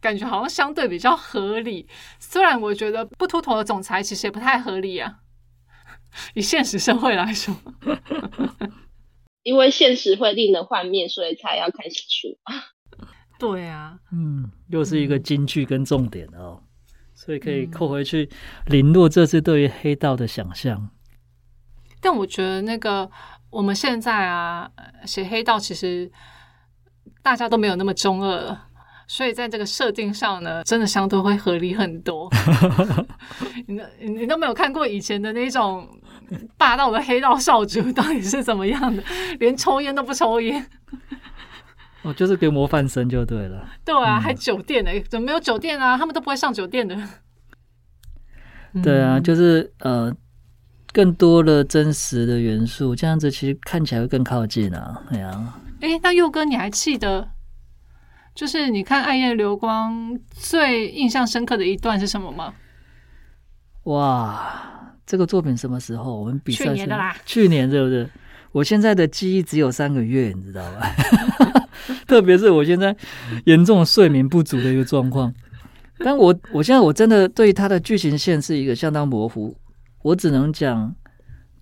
[0.00, 1.86] 感觉好像相对比较合理。
[2.18, 5.20] 虽然我觉得不秃头的总裁其实也不太合理啊。
[6.34, 7.54] 以现实社会来说，
[9.44, 12.36] 因为现实会令人幻灭，所以才要看小说。
[13.38, 16.60] 对啊，嗯，又是一个金句跟重点哦，
[17.30, 18.28] 所以可以扣回去
[18.66, 20.90] 林诺这次对于黑道的想象。
[22.00, 23.08] 但我觉得那个
[23.50, 24.68] 我们现在啊
[25.04, 26.10] 写黑道，其实
[27.22, 28.66] 大家都没有那么中二了。
[29.06, 32.28] 所以在这个设定上呢，真的相对会合理很多。
[33.68, 35.88] 你你你都没有看过以前的那种
[36.56, 39.00] 霸道的黑道少主到底是怎么样的，
[39.38, 40.66] 连抽烟都不抽烟。
[42.02, 43.68] 哦，就是给模范生就对了。
[43.84, 44.90] 对啊，还酒店呢？
[45.08, 45.98] 怎么没有酒店啊？
[45.98, 46.96] 他们都不会上酒店的。
[48.82, 50.14] 对啊，就是呃，
[50.92, 55.02] 更多的真实的元素，这样子其实看起来会更靠近啊。
[55.10, 57.28] 哎呀，哎，那佑哥，你还记得？
[58.34, 62.54] 就是你看《暗夜流光》最印象深刻的一段是什么吗？
[63.84, 66.18] 哇，这个作品什么时候？
[66.18, 68.08] 我们比赛去年的啦，去年对不对？
[68.52, 70.94] 我现在的记忆只有三个月，你知道吧？
[72.06, 72.96] 特别是我现在
[73.44, 75.32] 严重睡眠不足的一个状况。
[75.98, 79.56] 但我我现在我真的对他的剧情线是一个相当模糊。
[80.02, 80.94] 我只能讲，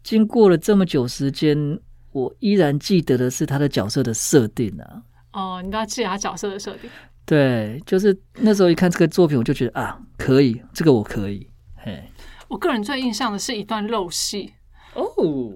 [0.05, 1.81] 经过了这么久时间，
[2.13, 5.03] 我依然记得的是他的角色的设定啊。
[5.33, 6.89] 哦，你都要记他角色的设定。
[7.27, 11.47] 对，就是那时候一看这个作品，我就觉得啊，可以，这个我可以。
[11.75, 12.03] 嘿，
[12.49, 14.53] 我个人最印象的是一段漏戏
[14.95, 15.05] 哦，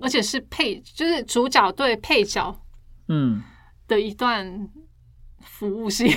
[0.03, 2.55] 而且是配，就是主角对配角，
[3.09, 3.41] 嗯，
[3.93, 4.71] 的一段
[5.41, 6.07] 服务戏。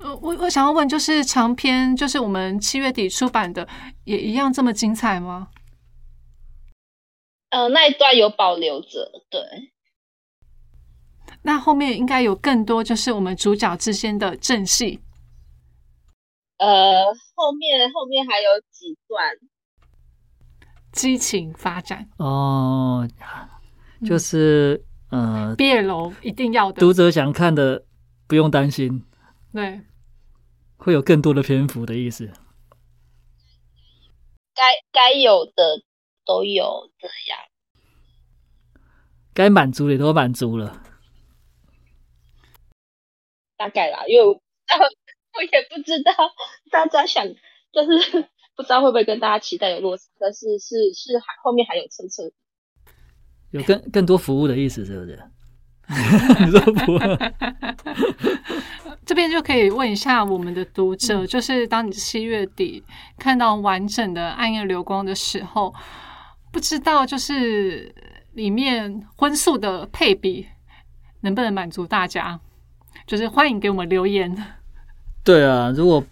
[0.00, 3.68] 呃，我我想要问，就是长篇，就是我们七月底出版的，
[4.04, 5.48] 也一样这么精彩吗？
[7.50, 9.40] 呃，那一段有保留着，对。
[11.42, 15.00] 那后面应该有更多，就是我们主角之间的正戏。
[16.58, 19.32] 呃，后面后面还有几段
[20.92, 23.08] 激情发展哦，
[24.04, 27.84] 就是呃，毕业楼一定要的，读者想看的
[28.26, 29.04] 不用担心，
[29.52, 29.80] 对，
[30.76, 32.30] 会有更多的篇幅的意思。
[34.54, 34.62] 该
[34.92, 35.82] 该有的
[36.26, 37.38] 都有这样，
[39.32, 40.82] 该满足的都满足了。
[43.56, 44.32] 大概啦，因为我
[45.34, 46.12] 我也不知道
[46.70, 47.26] 大家想，
[47.72, 52.30] 就是不知道会不会跟大家期待有落差，但是是是还后面还有车车，
[53.50, 55.18] 有更更多服务的意思是不是？
[56.44, 56.98] 你说服
[59.06, 62.84] 这边就可以问一下我们的读者，就是当你七月底
[63.18, 65.74] 看到完整的《暗夜流光》的时候，
[66.52, 67.94] 不知道就是
[68.34, 70.46] 里面荤素的配比
[71.22, 72.38] 能不能满足大家？
[73.06, 74.36] 就是欢迎给我们留言。
[75.24, 76.04] 对啊，如果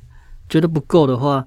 [0.48, 1.46] 觉得不够的话，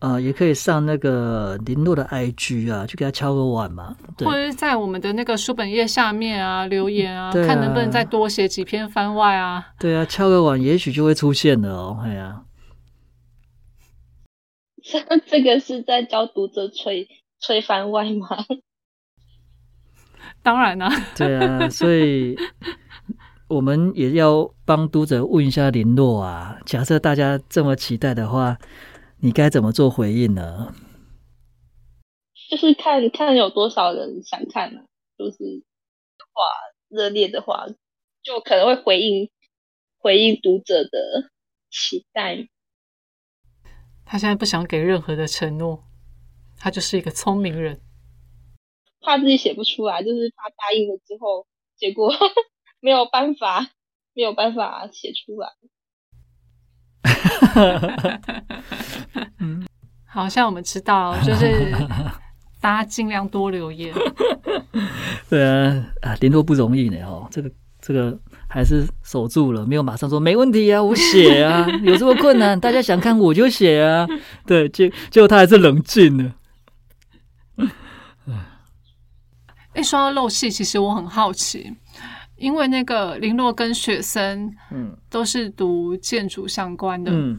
[0.00, 3.96] 呃，也可以上那个林诺的 IG 啊，去给他敲个碗嘛。
[4.16, 9.72] 对或，者是在我们的那个书本页下面啊留言啊，对啊看能不能再多写几篇番外啊。
[9.78, 12.00] 对啊，敲个碗，也许就会出现了哦。
[12.04, 12.42] 哎呀、
[15.26, 17.08] 这个是在教读者吹
[17.40, 18.28] 吹番外吗？
[20.42, 22.36] 当然啦、对啊，所以
[23.48, 26.56] 我们也要帮读者问一下林诺啊。
[26.64, 28.56] 假设大家这么期待的话，
[29.20, 30.72] 你该怎么做回应呢？
[32.48, 34.86] 就是看看有多少人想看啊，
[35.18, 35.36] 就是
[36.32, 36.42] 话
[36.88, 37.66] 热烈的话，
[38.22, 39.28] 就可能会回应
[39.98, 41.30] 回应读者的
[41.68, 42.48] 期待。
[44.06, 45.84] 他现在不想给任何的承诺，
[46.56, 47.80] 他就是一个聪明人。
[49.00, 51.46] 怕自己写不出来，就是怕答应了之后，
[51.76, 52.10] 结果
[52.80, 53.70] 没有办法，
[54.14, 55.56] 没有办法写出来。
[60.06, 61.72] 好像我们知道， 就是
[62.60, 63.94] 大家尽量多留言。
[65.28, 68.18] 对啊，啊，联络不容易呢哦，这个这个
[68.48, 74.06] 还是守住了，没有马上说没问题啊，我写啊，有这么困难，大家想看我就写啊，
[74.46, 76.32] 对，结结果他还是冷静了，
[79.74, 81.72] 哎，说到漏戏，其实我很好奇，
[82.38, 87.38] 因为那个林洛跟雪森嗯都是读建筑相关的，嗯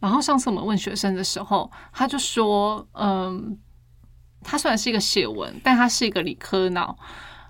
[0.00, 3.58] 然后上次我们问学生的时候，他就说，嗯，
[4.42, 6.96] 他虽然是一个写文，但他是一个理科脑，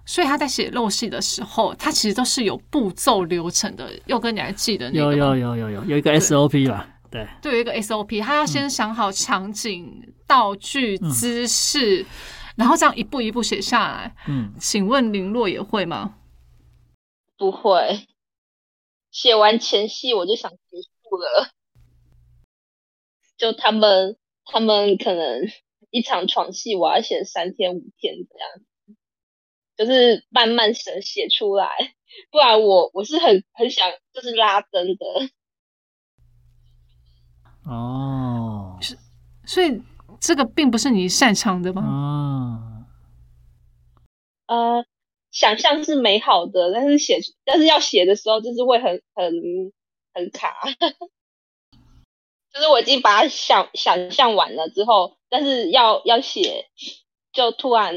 [0.04, 3.88] 所以他在写漏戏的时候，他其实都是有步骤流程的。
[4.06, 5.16] 佑哥，你还记得那个？
[5.16, 12.04] 有有有有有有一个 SOP 吧，对，对，有一个 SOP，他要先想好场景、道具、姿势，
[12.56, 14.12] 然后这样一步一步写下来。
[14.26, 16.14] 嗯，请问林洛也会吗？
[17.40, 18.06] 不会，
[19.10, 21.48] 写完前戏我就想结束了。
[23.38, 25.48] 就他们，他们可能
[25.88, 28.94] 一场床戏我要写三天五天这样子，
[29.74, 31.94] 就是慢慢写写出来，
[32.30, 35.06] 不然我我是很很想就是拉灯的，
[37.64, 38.78] 哦，
[39.46, 39.80] 所以
[40.20, 42.86] 这个并不是你擅长的吗？
[44.44, 44.84] 啊，呃，
[45.30, 49.32] 想象是美好的，但是写但是要写的时候就是会很很
[50.14, 50.56] 很卡。
[52.52, 56.68] 就是我已经把它想想象完了之后，但是要要写，
[57.32, 57.94] 就突然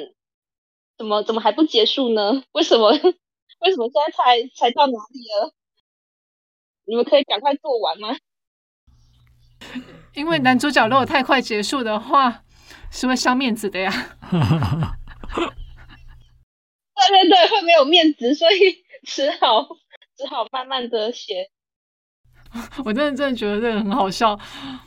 [0.96, 2.44] 怎么怎么还不结束呢？
[2.54, 5.54] 为什么为什么现在才才到哪里了？
[6.86, 8.16] 你们可以赶快做完吗？
[10.14, 12.44] 因为男主角如果太快结束的话，
[12.92, 13.92] 是会伤面子的呀。
[17.10, 19.68] 对对对，会没有面子，所以只好
[20.18, 21.49] 只好慢慢的写。
[22.86, 24.39] 我真的真的觉得这个很好笑，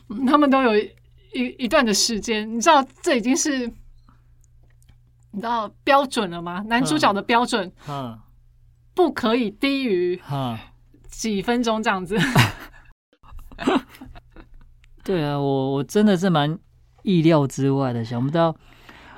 [0.09, 0.91] 嗯他们都有一
[1.35, 3.67] 一一段的时间，你知道这已经是
[5.33, 6.63] 你知道标准了吗？
[6.69, 8.19] 男主角的标准嗯
[8.95, 10.59] 不可以低于哈，
[11.11, 12.17] 几分钟这样子。
[15.05, 16.59] 对啊，我我真的是蛮
[17.03, 18.57] 意料之外的，想不到，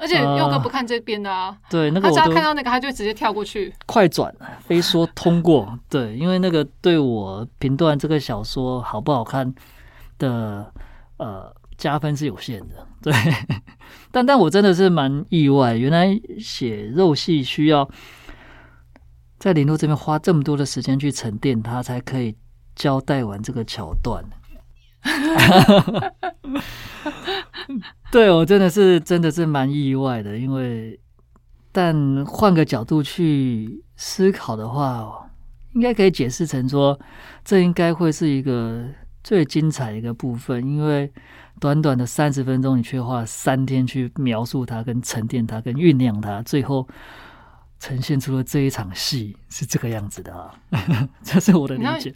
[0.01, 3.74] 而且佑哥不看这边的啊，对那个他只要看到那个他就直接跳过去。
[3.86, 9.53] 快转非说通过，对，因为那个对我评断这个小说好不好看
[10.18, 10.72] 的
[11.16, 13.12] 呃加分是有限的， 对，
[14.11, 17.88] 但但我真的是蛮意外，原来写肉戏需要
[19.38, 22.36] 在林路这边花这么多的时间去沉淀他，才可以
[22.74, 24.24] 交代完这个桥段。
[28.11, 30.99] 对我真的是真的是蛮意外的，因为
[31.72, 35.30] 但换个角度去思考的话，
[35.74, 36.99] 应该可以解释成说，
[37.44, 38.86] 这应该会是一个
[39.22, 41.12] 最精彩的一个部分，因为
[41.61, 46.88] 短短的三十分钟，你却花了三天去描述它、跟沉淀它、跟酝酿它，最后
[47.78, 50.55] 呈现出了这一场戏是这个样子的啊，
[51.22, 52.14] 这是我的理解。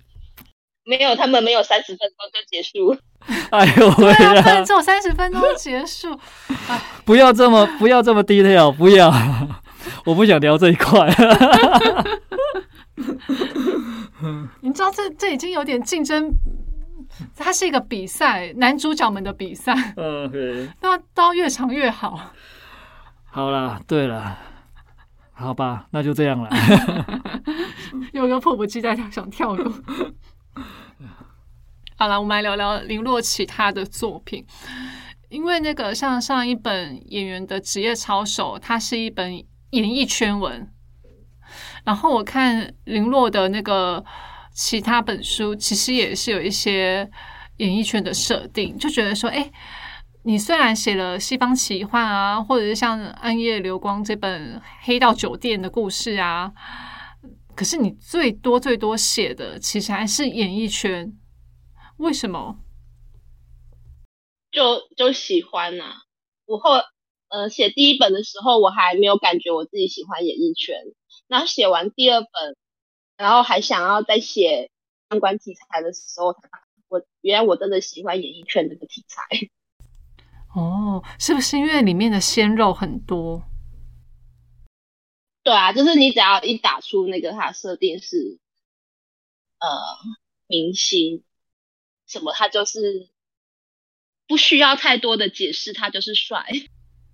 [0.84, 2.96] 没有，他们没有三十分钟就结束。
[3.50, 4.64] 哎呦喂对啊，不呀能！
[4.64, 6.18] 只有三十分钟结束。
[7.04, 9.12] 不要这么不要这么 detail，不要，
[10.04, 11.08] 我不想聊这一块。
[14.60, 16.30] 你知道这这已经有点竞争，
[17.36, 20.68] 它是一个比赛，男主角们的比赛，嗯，对。
[20.80, 22.18] 那刀越长越好。
[23.30, 24.36] 好啦，对了，
[25.32, 26.50] 好吧，那就这样了。
[28.12, 29.72] 有个迫不及待想跳过。
[32.02, 34.44] 好了，我们来聊聊林洛其他的作品，
[35.28, 39.32] 因为那个像上一本《演员的职业操守》，它是一本
[39.70, 40.68] 演艺圈文，
[41.84, 44.04] 然后我看林洛的那个
[44.52, 47.08] 其他本书，其实也是有一些
[47.58, 49.48] 演艺圈的设定，就觉得说，哎、
[50.24, 56.52] 你虽然写了西方奇幻啊，或者是像《暗夜流光》这本黑道酒店的故事啊，
[57.54, 61.12] 可是你最多最多写的其实还是演艺圈，
[62.02, 62.58] 为什么？
[64.50, 66.02] 就就喜欢呐、
[66.46, 66.72] 我后
[67.28, 70.76] 呃写第一本的时候，我还没有感觉我自己喜欢演艺圈。
[71.28, 72.56] 然后写完第二本，
[73.16, 74.70] 然后还想要再写
[75.08, 76.34] 相关题材的时候，
[76.88, 79.22] 我原来我真的喜欢演艺圈这个题材。
[80.54, 83.44] 哦，是不是因为里面的鲜肉很多？
[85.44, 88.38] 对啊，就是你只要一打出那个它设定是
[89.60, 89.68] 呃
[90.46, 91.24] 明星
[92.12, 93.08] 什么，他就是
[94.28, 96.44] 不需要太多的解释，他就是帅。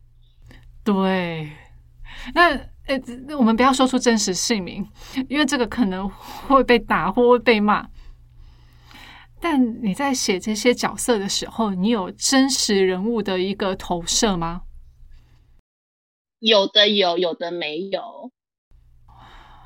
[0.85, 1.53] 对，
[2.35, 3.01] 那呃，
[3.39, 4.87] 我们不要说出真实姓名，
[5.29, 7.89] 因为这个可能会被打或会被骂。
[9.41, 14.63] 但你在写这些角色的时候，你有真实人物的一个投射吗？
[16.41, 18.33] 有的有，有的没有。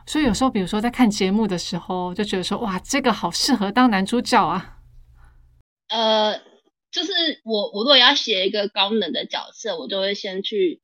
[0.05, 4.72] 所以有时候，比如说在看节目的时候，就觉得说，哇，这个好适合当男主角啊。
[5.93, 6.41] 呃，
[6.91, 7.13] 就是
[7.45, 10.81] 我我如果要写一个高能的角色，我就会先去，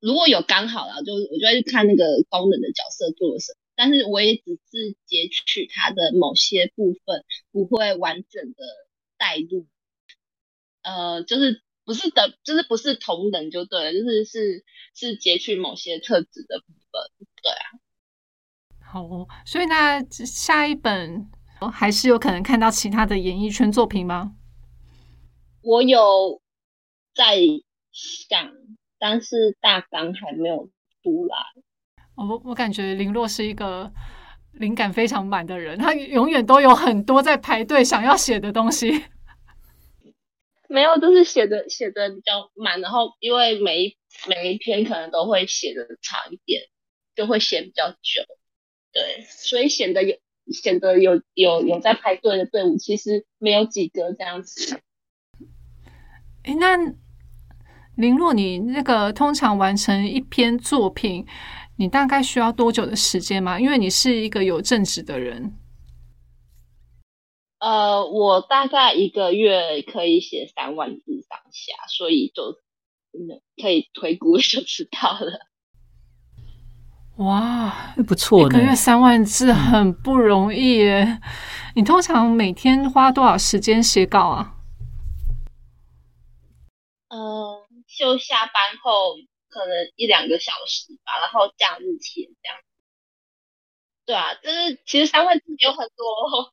[0.00, 3.58] 如果有刚好了，就我就会去看那个高能的角色做了什么。
[3.76, 8.64] 但是我也只是截取他的某些部分，不会完整的
[9.18, 9.68] 带入。
[10.82, 14.64] 呃，就是不是的，就是不是同等就对了，就是是
[14.96, 17.64] 是截取某些特质的部分，对啊。
[18.84, 21.30] 好，所以那下一本
[21.68, 24.34] 还是有可能看到其他的演艺圈作品吗？
[25.62, 26.40] 我有
[27.14, 27.36] 在
[27.92, 28.52] 想，
[28.98, 30.68] 但是大纲还没有
[31.02, 31.36] 出来。
[32.14, 33.90] 我我感觉林洛是一个
[34.52, 39.04] 灵感非常满的人，他永远都有很多在排队想要写的东西。
[40.68, 43.96] 没有，就是写的写的比较满，然后因为每一
[44.26, 46.62] 每一篇可能都会写的长一点，
[47.14, 48.22] 就会写比较久。
[48.90, 50.16] 对，所以显得有
[50.50, 54.80] 显得有有有在排队的队伍，其实没有几个这样子。
[56.44, 56.76] 诶，那
[57.96, 61.26] 林若，你那个通常完成一篇作品，
[61.76, 63.60] 你大概需要多久的时间吗？
[63.60, 65.54] 因为你是一个有正职的人。
[67.58, 72.58] 呃，我大概一个月可以写三万字上下，所以就
[73.12, 75.51] 嗯可以推估就知道了。
[77.16, 78.58] 哇，不错一个。
[78.58, 81.20] 月三万字很不容易耶！
[81.74, 84.54] 你通常每天花多少时间写稿啊？
[87.08, 89.14] 嗯，就下班后
[89.50, 92.58] 可能一两个小时吧，然后假日写这样。
[94.06, 96.52] 对啊，就是其实三万字有很多哦。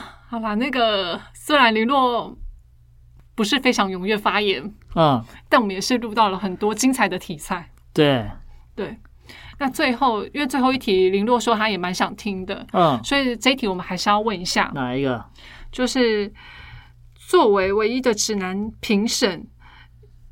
[0.28, 2.36] 好吧，那个虽然林洛
[3.34, 7.72] 不是非常踊跃发言，嗯，但我们也是录到了很多精彩的题材。
[7.96, 8.30] 对，
[8.74, 8.96] 对，
[9.58, 15.24] 那最后因为最后一题林洛说他也蛮想听的，嗯，所以这一题我们还是要问一下，哪一个？
[15.72, 16.32] 就是
[17.28, 19.46] 作为唯一的直男评审，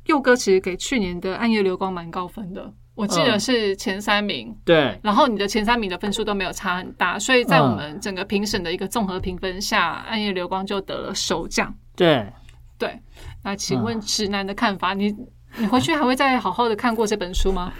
[0.05, 3.39] 佑哥其实给去年的《暗夜流光》蛮高分的，我记得嗯。
[3.39, 4.55] 是前三名。
[4.63, 7.63] 对，然后你的前三名的分数都没有差很大，所以在嗯。
[7.63, 11.75] 我们整个评审的一个综合评分下，暗夜流光》就得了首奖。
[11.95, 12.31] 对，
[12.77, 12.99] 对，
[13.43, 13.83] 那请嗯。
[13.83, 15.13] 问直男的看法，你
[15.57, 17.71] 你回去还会再好好的看过这本书吗？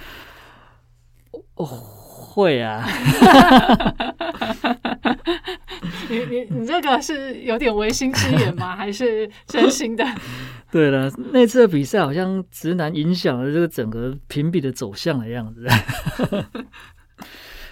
[1.56, 2.86] 会啊，
[6.10, 8.76] 你你你这个是有点违心之言吗？
[8.78, 10.06] 还是真心的？
[10.70, 15.66] 对了，那次的比赛好像直男影响了这个整个评比的走向的样子。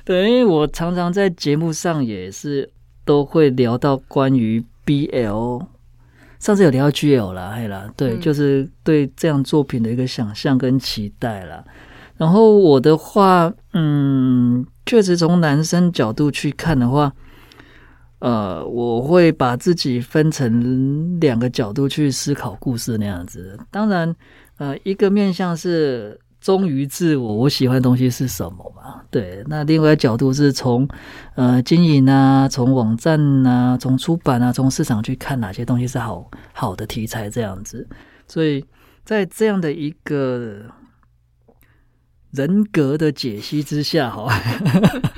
[0.05, 2.71] 对，因为我常常在节目上也是
[3.03, 5.65] 都会聊到关于 BL，
[6.43, 11.63] 上次有聊到 GL 啦，嘿啦，对，嗯就是对这样作品的一个想象跟期待啦。
[12.17, 17.13] 然后我的话，嗯，确实从男生角度去看的话，
[18.19, 23.57] 呃，我会把自己分成两个角度去思考故事那样子。
[23.71, 24.13] 当然，
[24.57, 29.01] 呃，一个面向是忠于自我，我喜欢的东西是什么嘛？
[29.09, 30.85] 对，那另外一个角度是从
[31.35, 33.17] 呃经营啊，从网站
[33.47, 37.87] 啊，从出版啊，从市场去看哪些东西是好好的题材这样子。
[38.27, 38.65] 所以
[39.05, 40.63] 在这样的一个
[42.31, 44.27] 人格的解析之下，哈，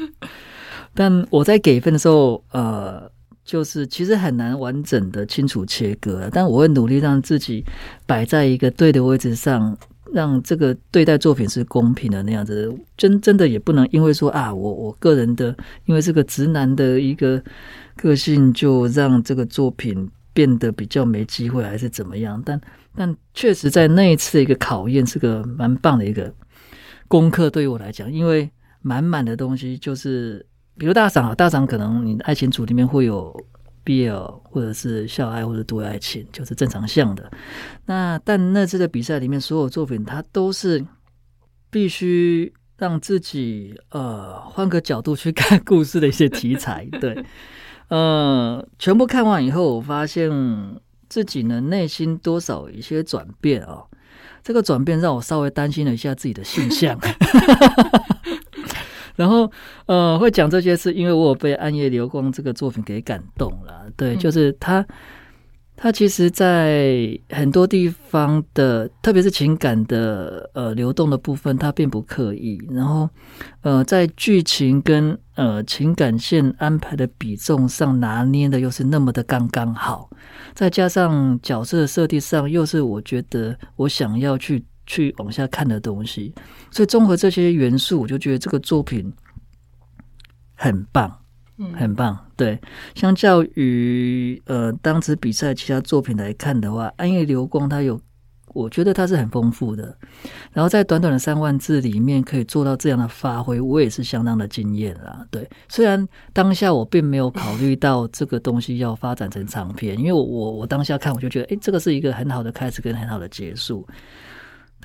[0.93, 3.09] 但我在给分的时候，呃，
[3.43, 7.65] 就是其实很难完整的清楚切割，但我会努力让自己
[8.05, 9.75] 摆在一个对的位置上，
[10.13, 12.73] 让这个对待作品是公平的那样子。
[12.97, 17.41] 真真的也不能因为说啊，我我个人的因为这个直男的一个
[17.95, 22.41] 个性，就让这个作品变得比较没机会，还是怎么样？
[22.45, 22.59] 但
[22.95, 26.33] 但确实在那一次的一个考验，是个蛮棒的一个
[27.07, 28.49] 功课，对于我来讲，因为
[28.81, 30.45] 满满的东西，就是
[30.77, 33.35] 比如大赏啊，大赏可能你的爱情组里面会有
[33.85, 37.31] BL 或者是校爱或者多爱情，就是正常向的。
[37.85, 40.83] 那但那次的比赛里面，所有作品它都是
[41.69, 47.23] 必须让自己呃换个角度去 看故事的一些题材，对。
[47.87, 50.31] 呃，全部看完以后，我发现
[51.07, 53.83] 自己呢内心多少一些转变啊。
[54.43, 56.99] 这个转变让我稍微担心了一下自己的性向。
[59.15, 59.51] 然后，
[59.85, 63.85] 呃，会讲这些是因为我有被《暗夜流光》这个作品给感动了。
[63.95, 64.85] 对，就是他。
[65.77, 72.57] 他其实，在很多地方的，特别是情感的呃流动的部分，他并不刻意。
[72.71, 73.09] 然后，
[73.59, 80.09] 呃，在剧情跟呃情感线安排的比重上拿捏的又是那么的刚刚好，
[80.53, 86.33] 再加上角色设定上又是我觉得我想要去去往下看的东西，
[86.71, 89.11] 所以综合这些元素，我就觉得这个作品
[90.55, 91.21] 很棒。
[91.57, 92.19] 嗯，很棒。
[92.35, 92.59] 对，
[92.95, 97.97] 相较于呃当时比赛其他作品来看的话，《暗夜流光》它有，
[98.47, 99.97] 我觉得它是很丰富的。
[100.51, 105.25] 然后在短短的三万字里面可以做到这样的发挥，我也是相当的惊艳啦。
[105.31, 113.87] 对，虽然当下我并没有考虑到这个东西要发展成长篇，因为我我我当下看我就觉得，哎，这个是一个很好的开始跟很好的结束。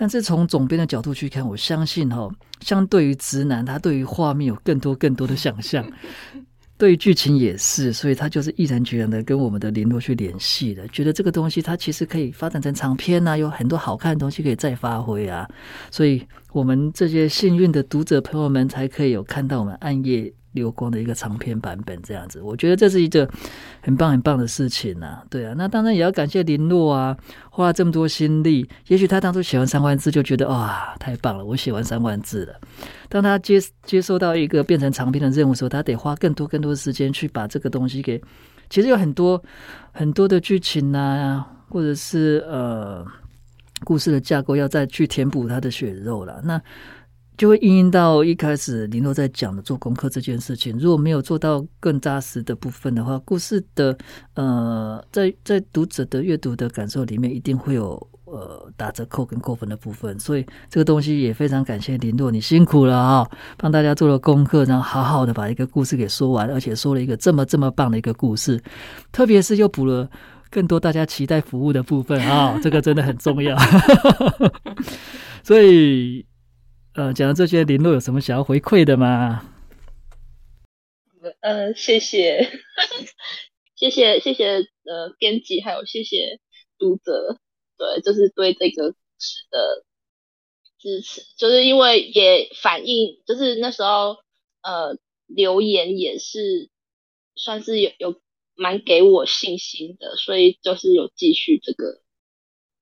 [0.00, 2.26] 但是从总编的角度去看，我相信哈，
[2.62, 5.84] 相对于直男，他对于画面有更多更多的想象。
[6.78, 15.46] 对于剧情也是，所以他就是毅然决然的跟我们的联络去联系的，觉得这个东西它其实可以发展成长篇啊，有很多好看的东西可以再发挥啊，
[15.90, 20.32] 所以我们这些幸运的读者朋友们才可以有看到我们暗夜。
[20.52, 23.28] 流光的一个长篇版本，这样子，我觉得这是一个
[23.80, 25.22] 很棒很棒的事情呐。
[25.30, 27.16] 对啊，那当然也要感谢林诺啊，
[27.50, 28.68] 花了这么多心力。
[28.88, 32.54] 也许他当初写完三万字就觉得哇，太棒了，我写完三万字了。
[33.08, 38.20] 当他接接收到一个变成长篇的任务的时候，他得花更多更多的时间去把这个东西给。
[38.68, 39.40] 其实有很多
[39.92, 43.06] 很多的剧情啊，或者是呃
[43.84, 46.40] 故事的架构，要再去填补他的血肉了。
[46.44, 46.60] 那。
[47.40, 50.78] 就会应用到一开始林诺在讲的做功课这件事情。
[50.78, 53.96] 如果没有做到更扎实的部分的话，故事的
[54.34, 60.20] 呃，在在读者的阅读的感受里面，一定会有呃打折扣跟扣分的部分。
[60.20, 63.26] 所以这个东西也非常感谢林诺，你辛苦了啊，
[63.56, 68.62] 帮大家做了功课，然后好好的把一个故事给说完，而且说了一个这么这么棒的一个故事，
[69.12, 70.06] 特别是又补了
[70.50, 73.56] 更多大家期待服务的部分啊，这个真的很重要。
[75.42, 76.26] 所以。
[76.94, 79.46] 呃，讲到这些，林露有什么想要回馈的吗？
[81.40, 82.50] 呃，谢谢，
[83.76, 86.40] 谢谢，谢谢，呃，编辑，还有谢谢
[86.78, 87.38] 读者，
[87.78, 88.90] 对，就是对这个
[89.50, 89.84] 的
[90.78, 94.16] 支持，就是因为也反映，就是那时候
[94.62, 96.70] 呃留言也是
[97.36, 98.20] 算是有有
[98.56, 102.02] 蛮给我信心的，所以就是有继续这个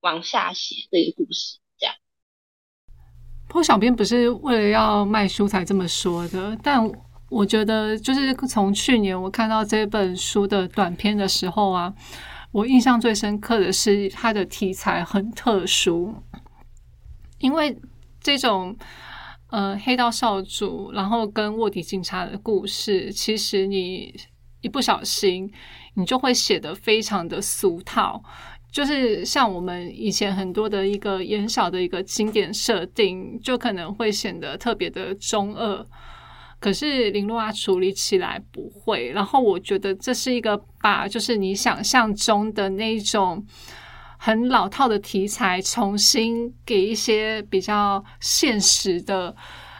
[0.00, 1.57] 往下写这个故事。
[3.48, 6.80] 破小编不是为了要卖书才这么说的，但
[7.30, 11.92] 我觉得就是从去年我看到这本书的短片的时候啊，
[12.52, 16.14] 我印象最深刻的是它的题材很特殊，
[17.38, 17.76] 因为
[18.20, 18.76] 这种
[19.50, 24.14] 呃黑道少主，然后跟卧底警察的故事，其实你
[24.60, 25.50] 一不小心，
[25.94, 28.22] 你就会写的非常的俗套。
[28.70, 35.86] 就是像我们以前很多的一个言小的一个经典设定，就可能会显得特别的中二。
[36.60, 39.10] 可是林洛阿处理起来不会。
[39.10, 43.44] 然后我觉得这是一个把就是你想象中的那种
[44.18, 49.34] 很老套的题材，重新给一些比较现实的。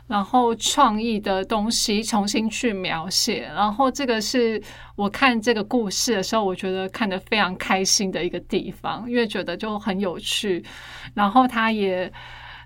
[0.09, 4.61] 然后创意的东西重新去描写，然后这个是
[4.97, 10.65] 我看这个故事的时候，我觉得看得非常开心的一个地方，因为觉得就很有趣。
[11.13, 12.11] 然后它也，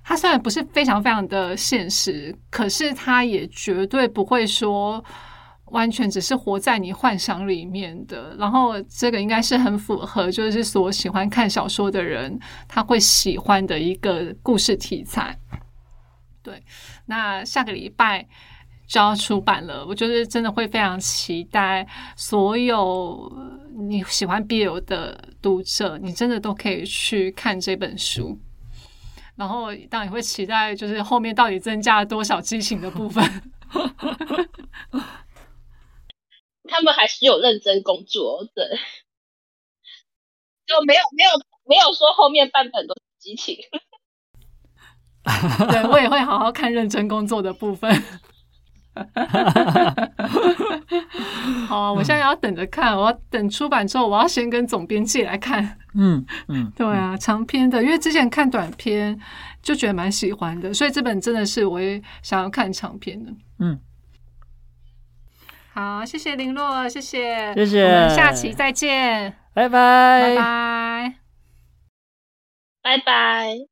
[0.05, 5.05] 它虽然不是非常非常的现实，可是它也绝对不会说
[5.73, 8.37] 完全只是活在你幻想里面的。
[8.39, 12.39] 然后这个应该是很符合，就是所喜欢看小说的人
[12.69, 15.37] 他会喜欢的一个故事题材。
[16.43, 16.63] 对，
[17.07, 18.27] 那下个礼拜
[18.87, 21.87] 就要出版了，我就是真的会非常期待，
[22.17, 23.33] 所有
[23.89, 28.39] 你喜欢 BL 的读者，你真的都可以去看这本书。
[29.35, 33.25] 然后当然也会期待，就是后面到底增加了多少激情的部分。
[36.69, 38.65] 他们还是有认真工作，对。
[40.65, 41.31] 就没有没有
[41.65, 43.57] 没有说后面半本都是激情。
[45.71, 48.03] 对我也会好好看认真工作的部分。
[51.67, 55.79] 好啊，我现在要等着看，我要等出版之后，我要先跟总编辑来看。
[55.95, 59.19] 嗯嗯， 对啊，长篇的，因为之前看短篇
[59.63, 63.33] 就觉得蛮喜欢的，所以这本真的是我也想要看长篇的。
[63.61, 63.81] 嗯，
[65.73, 70.37] 好，谢谢林洛，谢谢，谢谢我们下期再见，拜拜拜。
[70.37, 71.15] 拜。
[72.83, 73.72] 拜拜。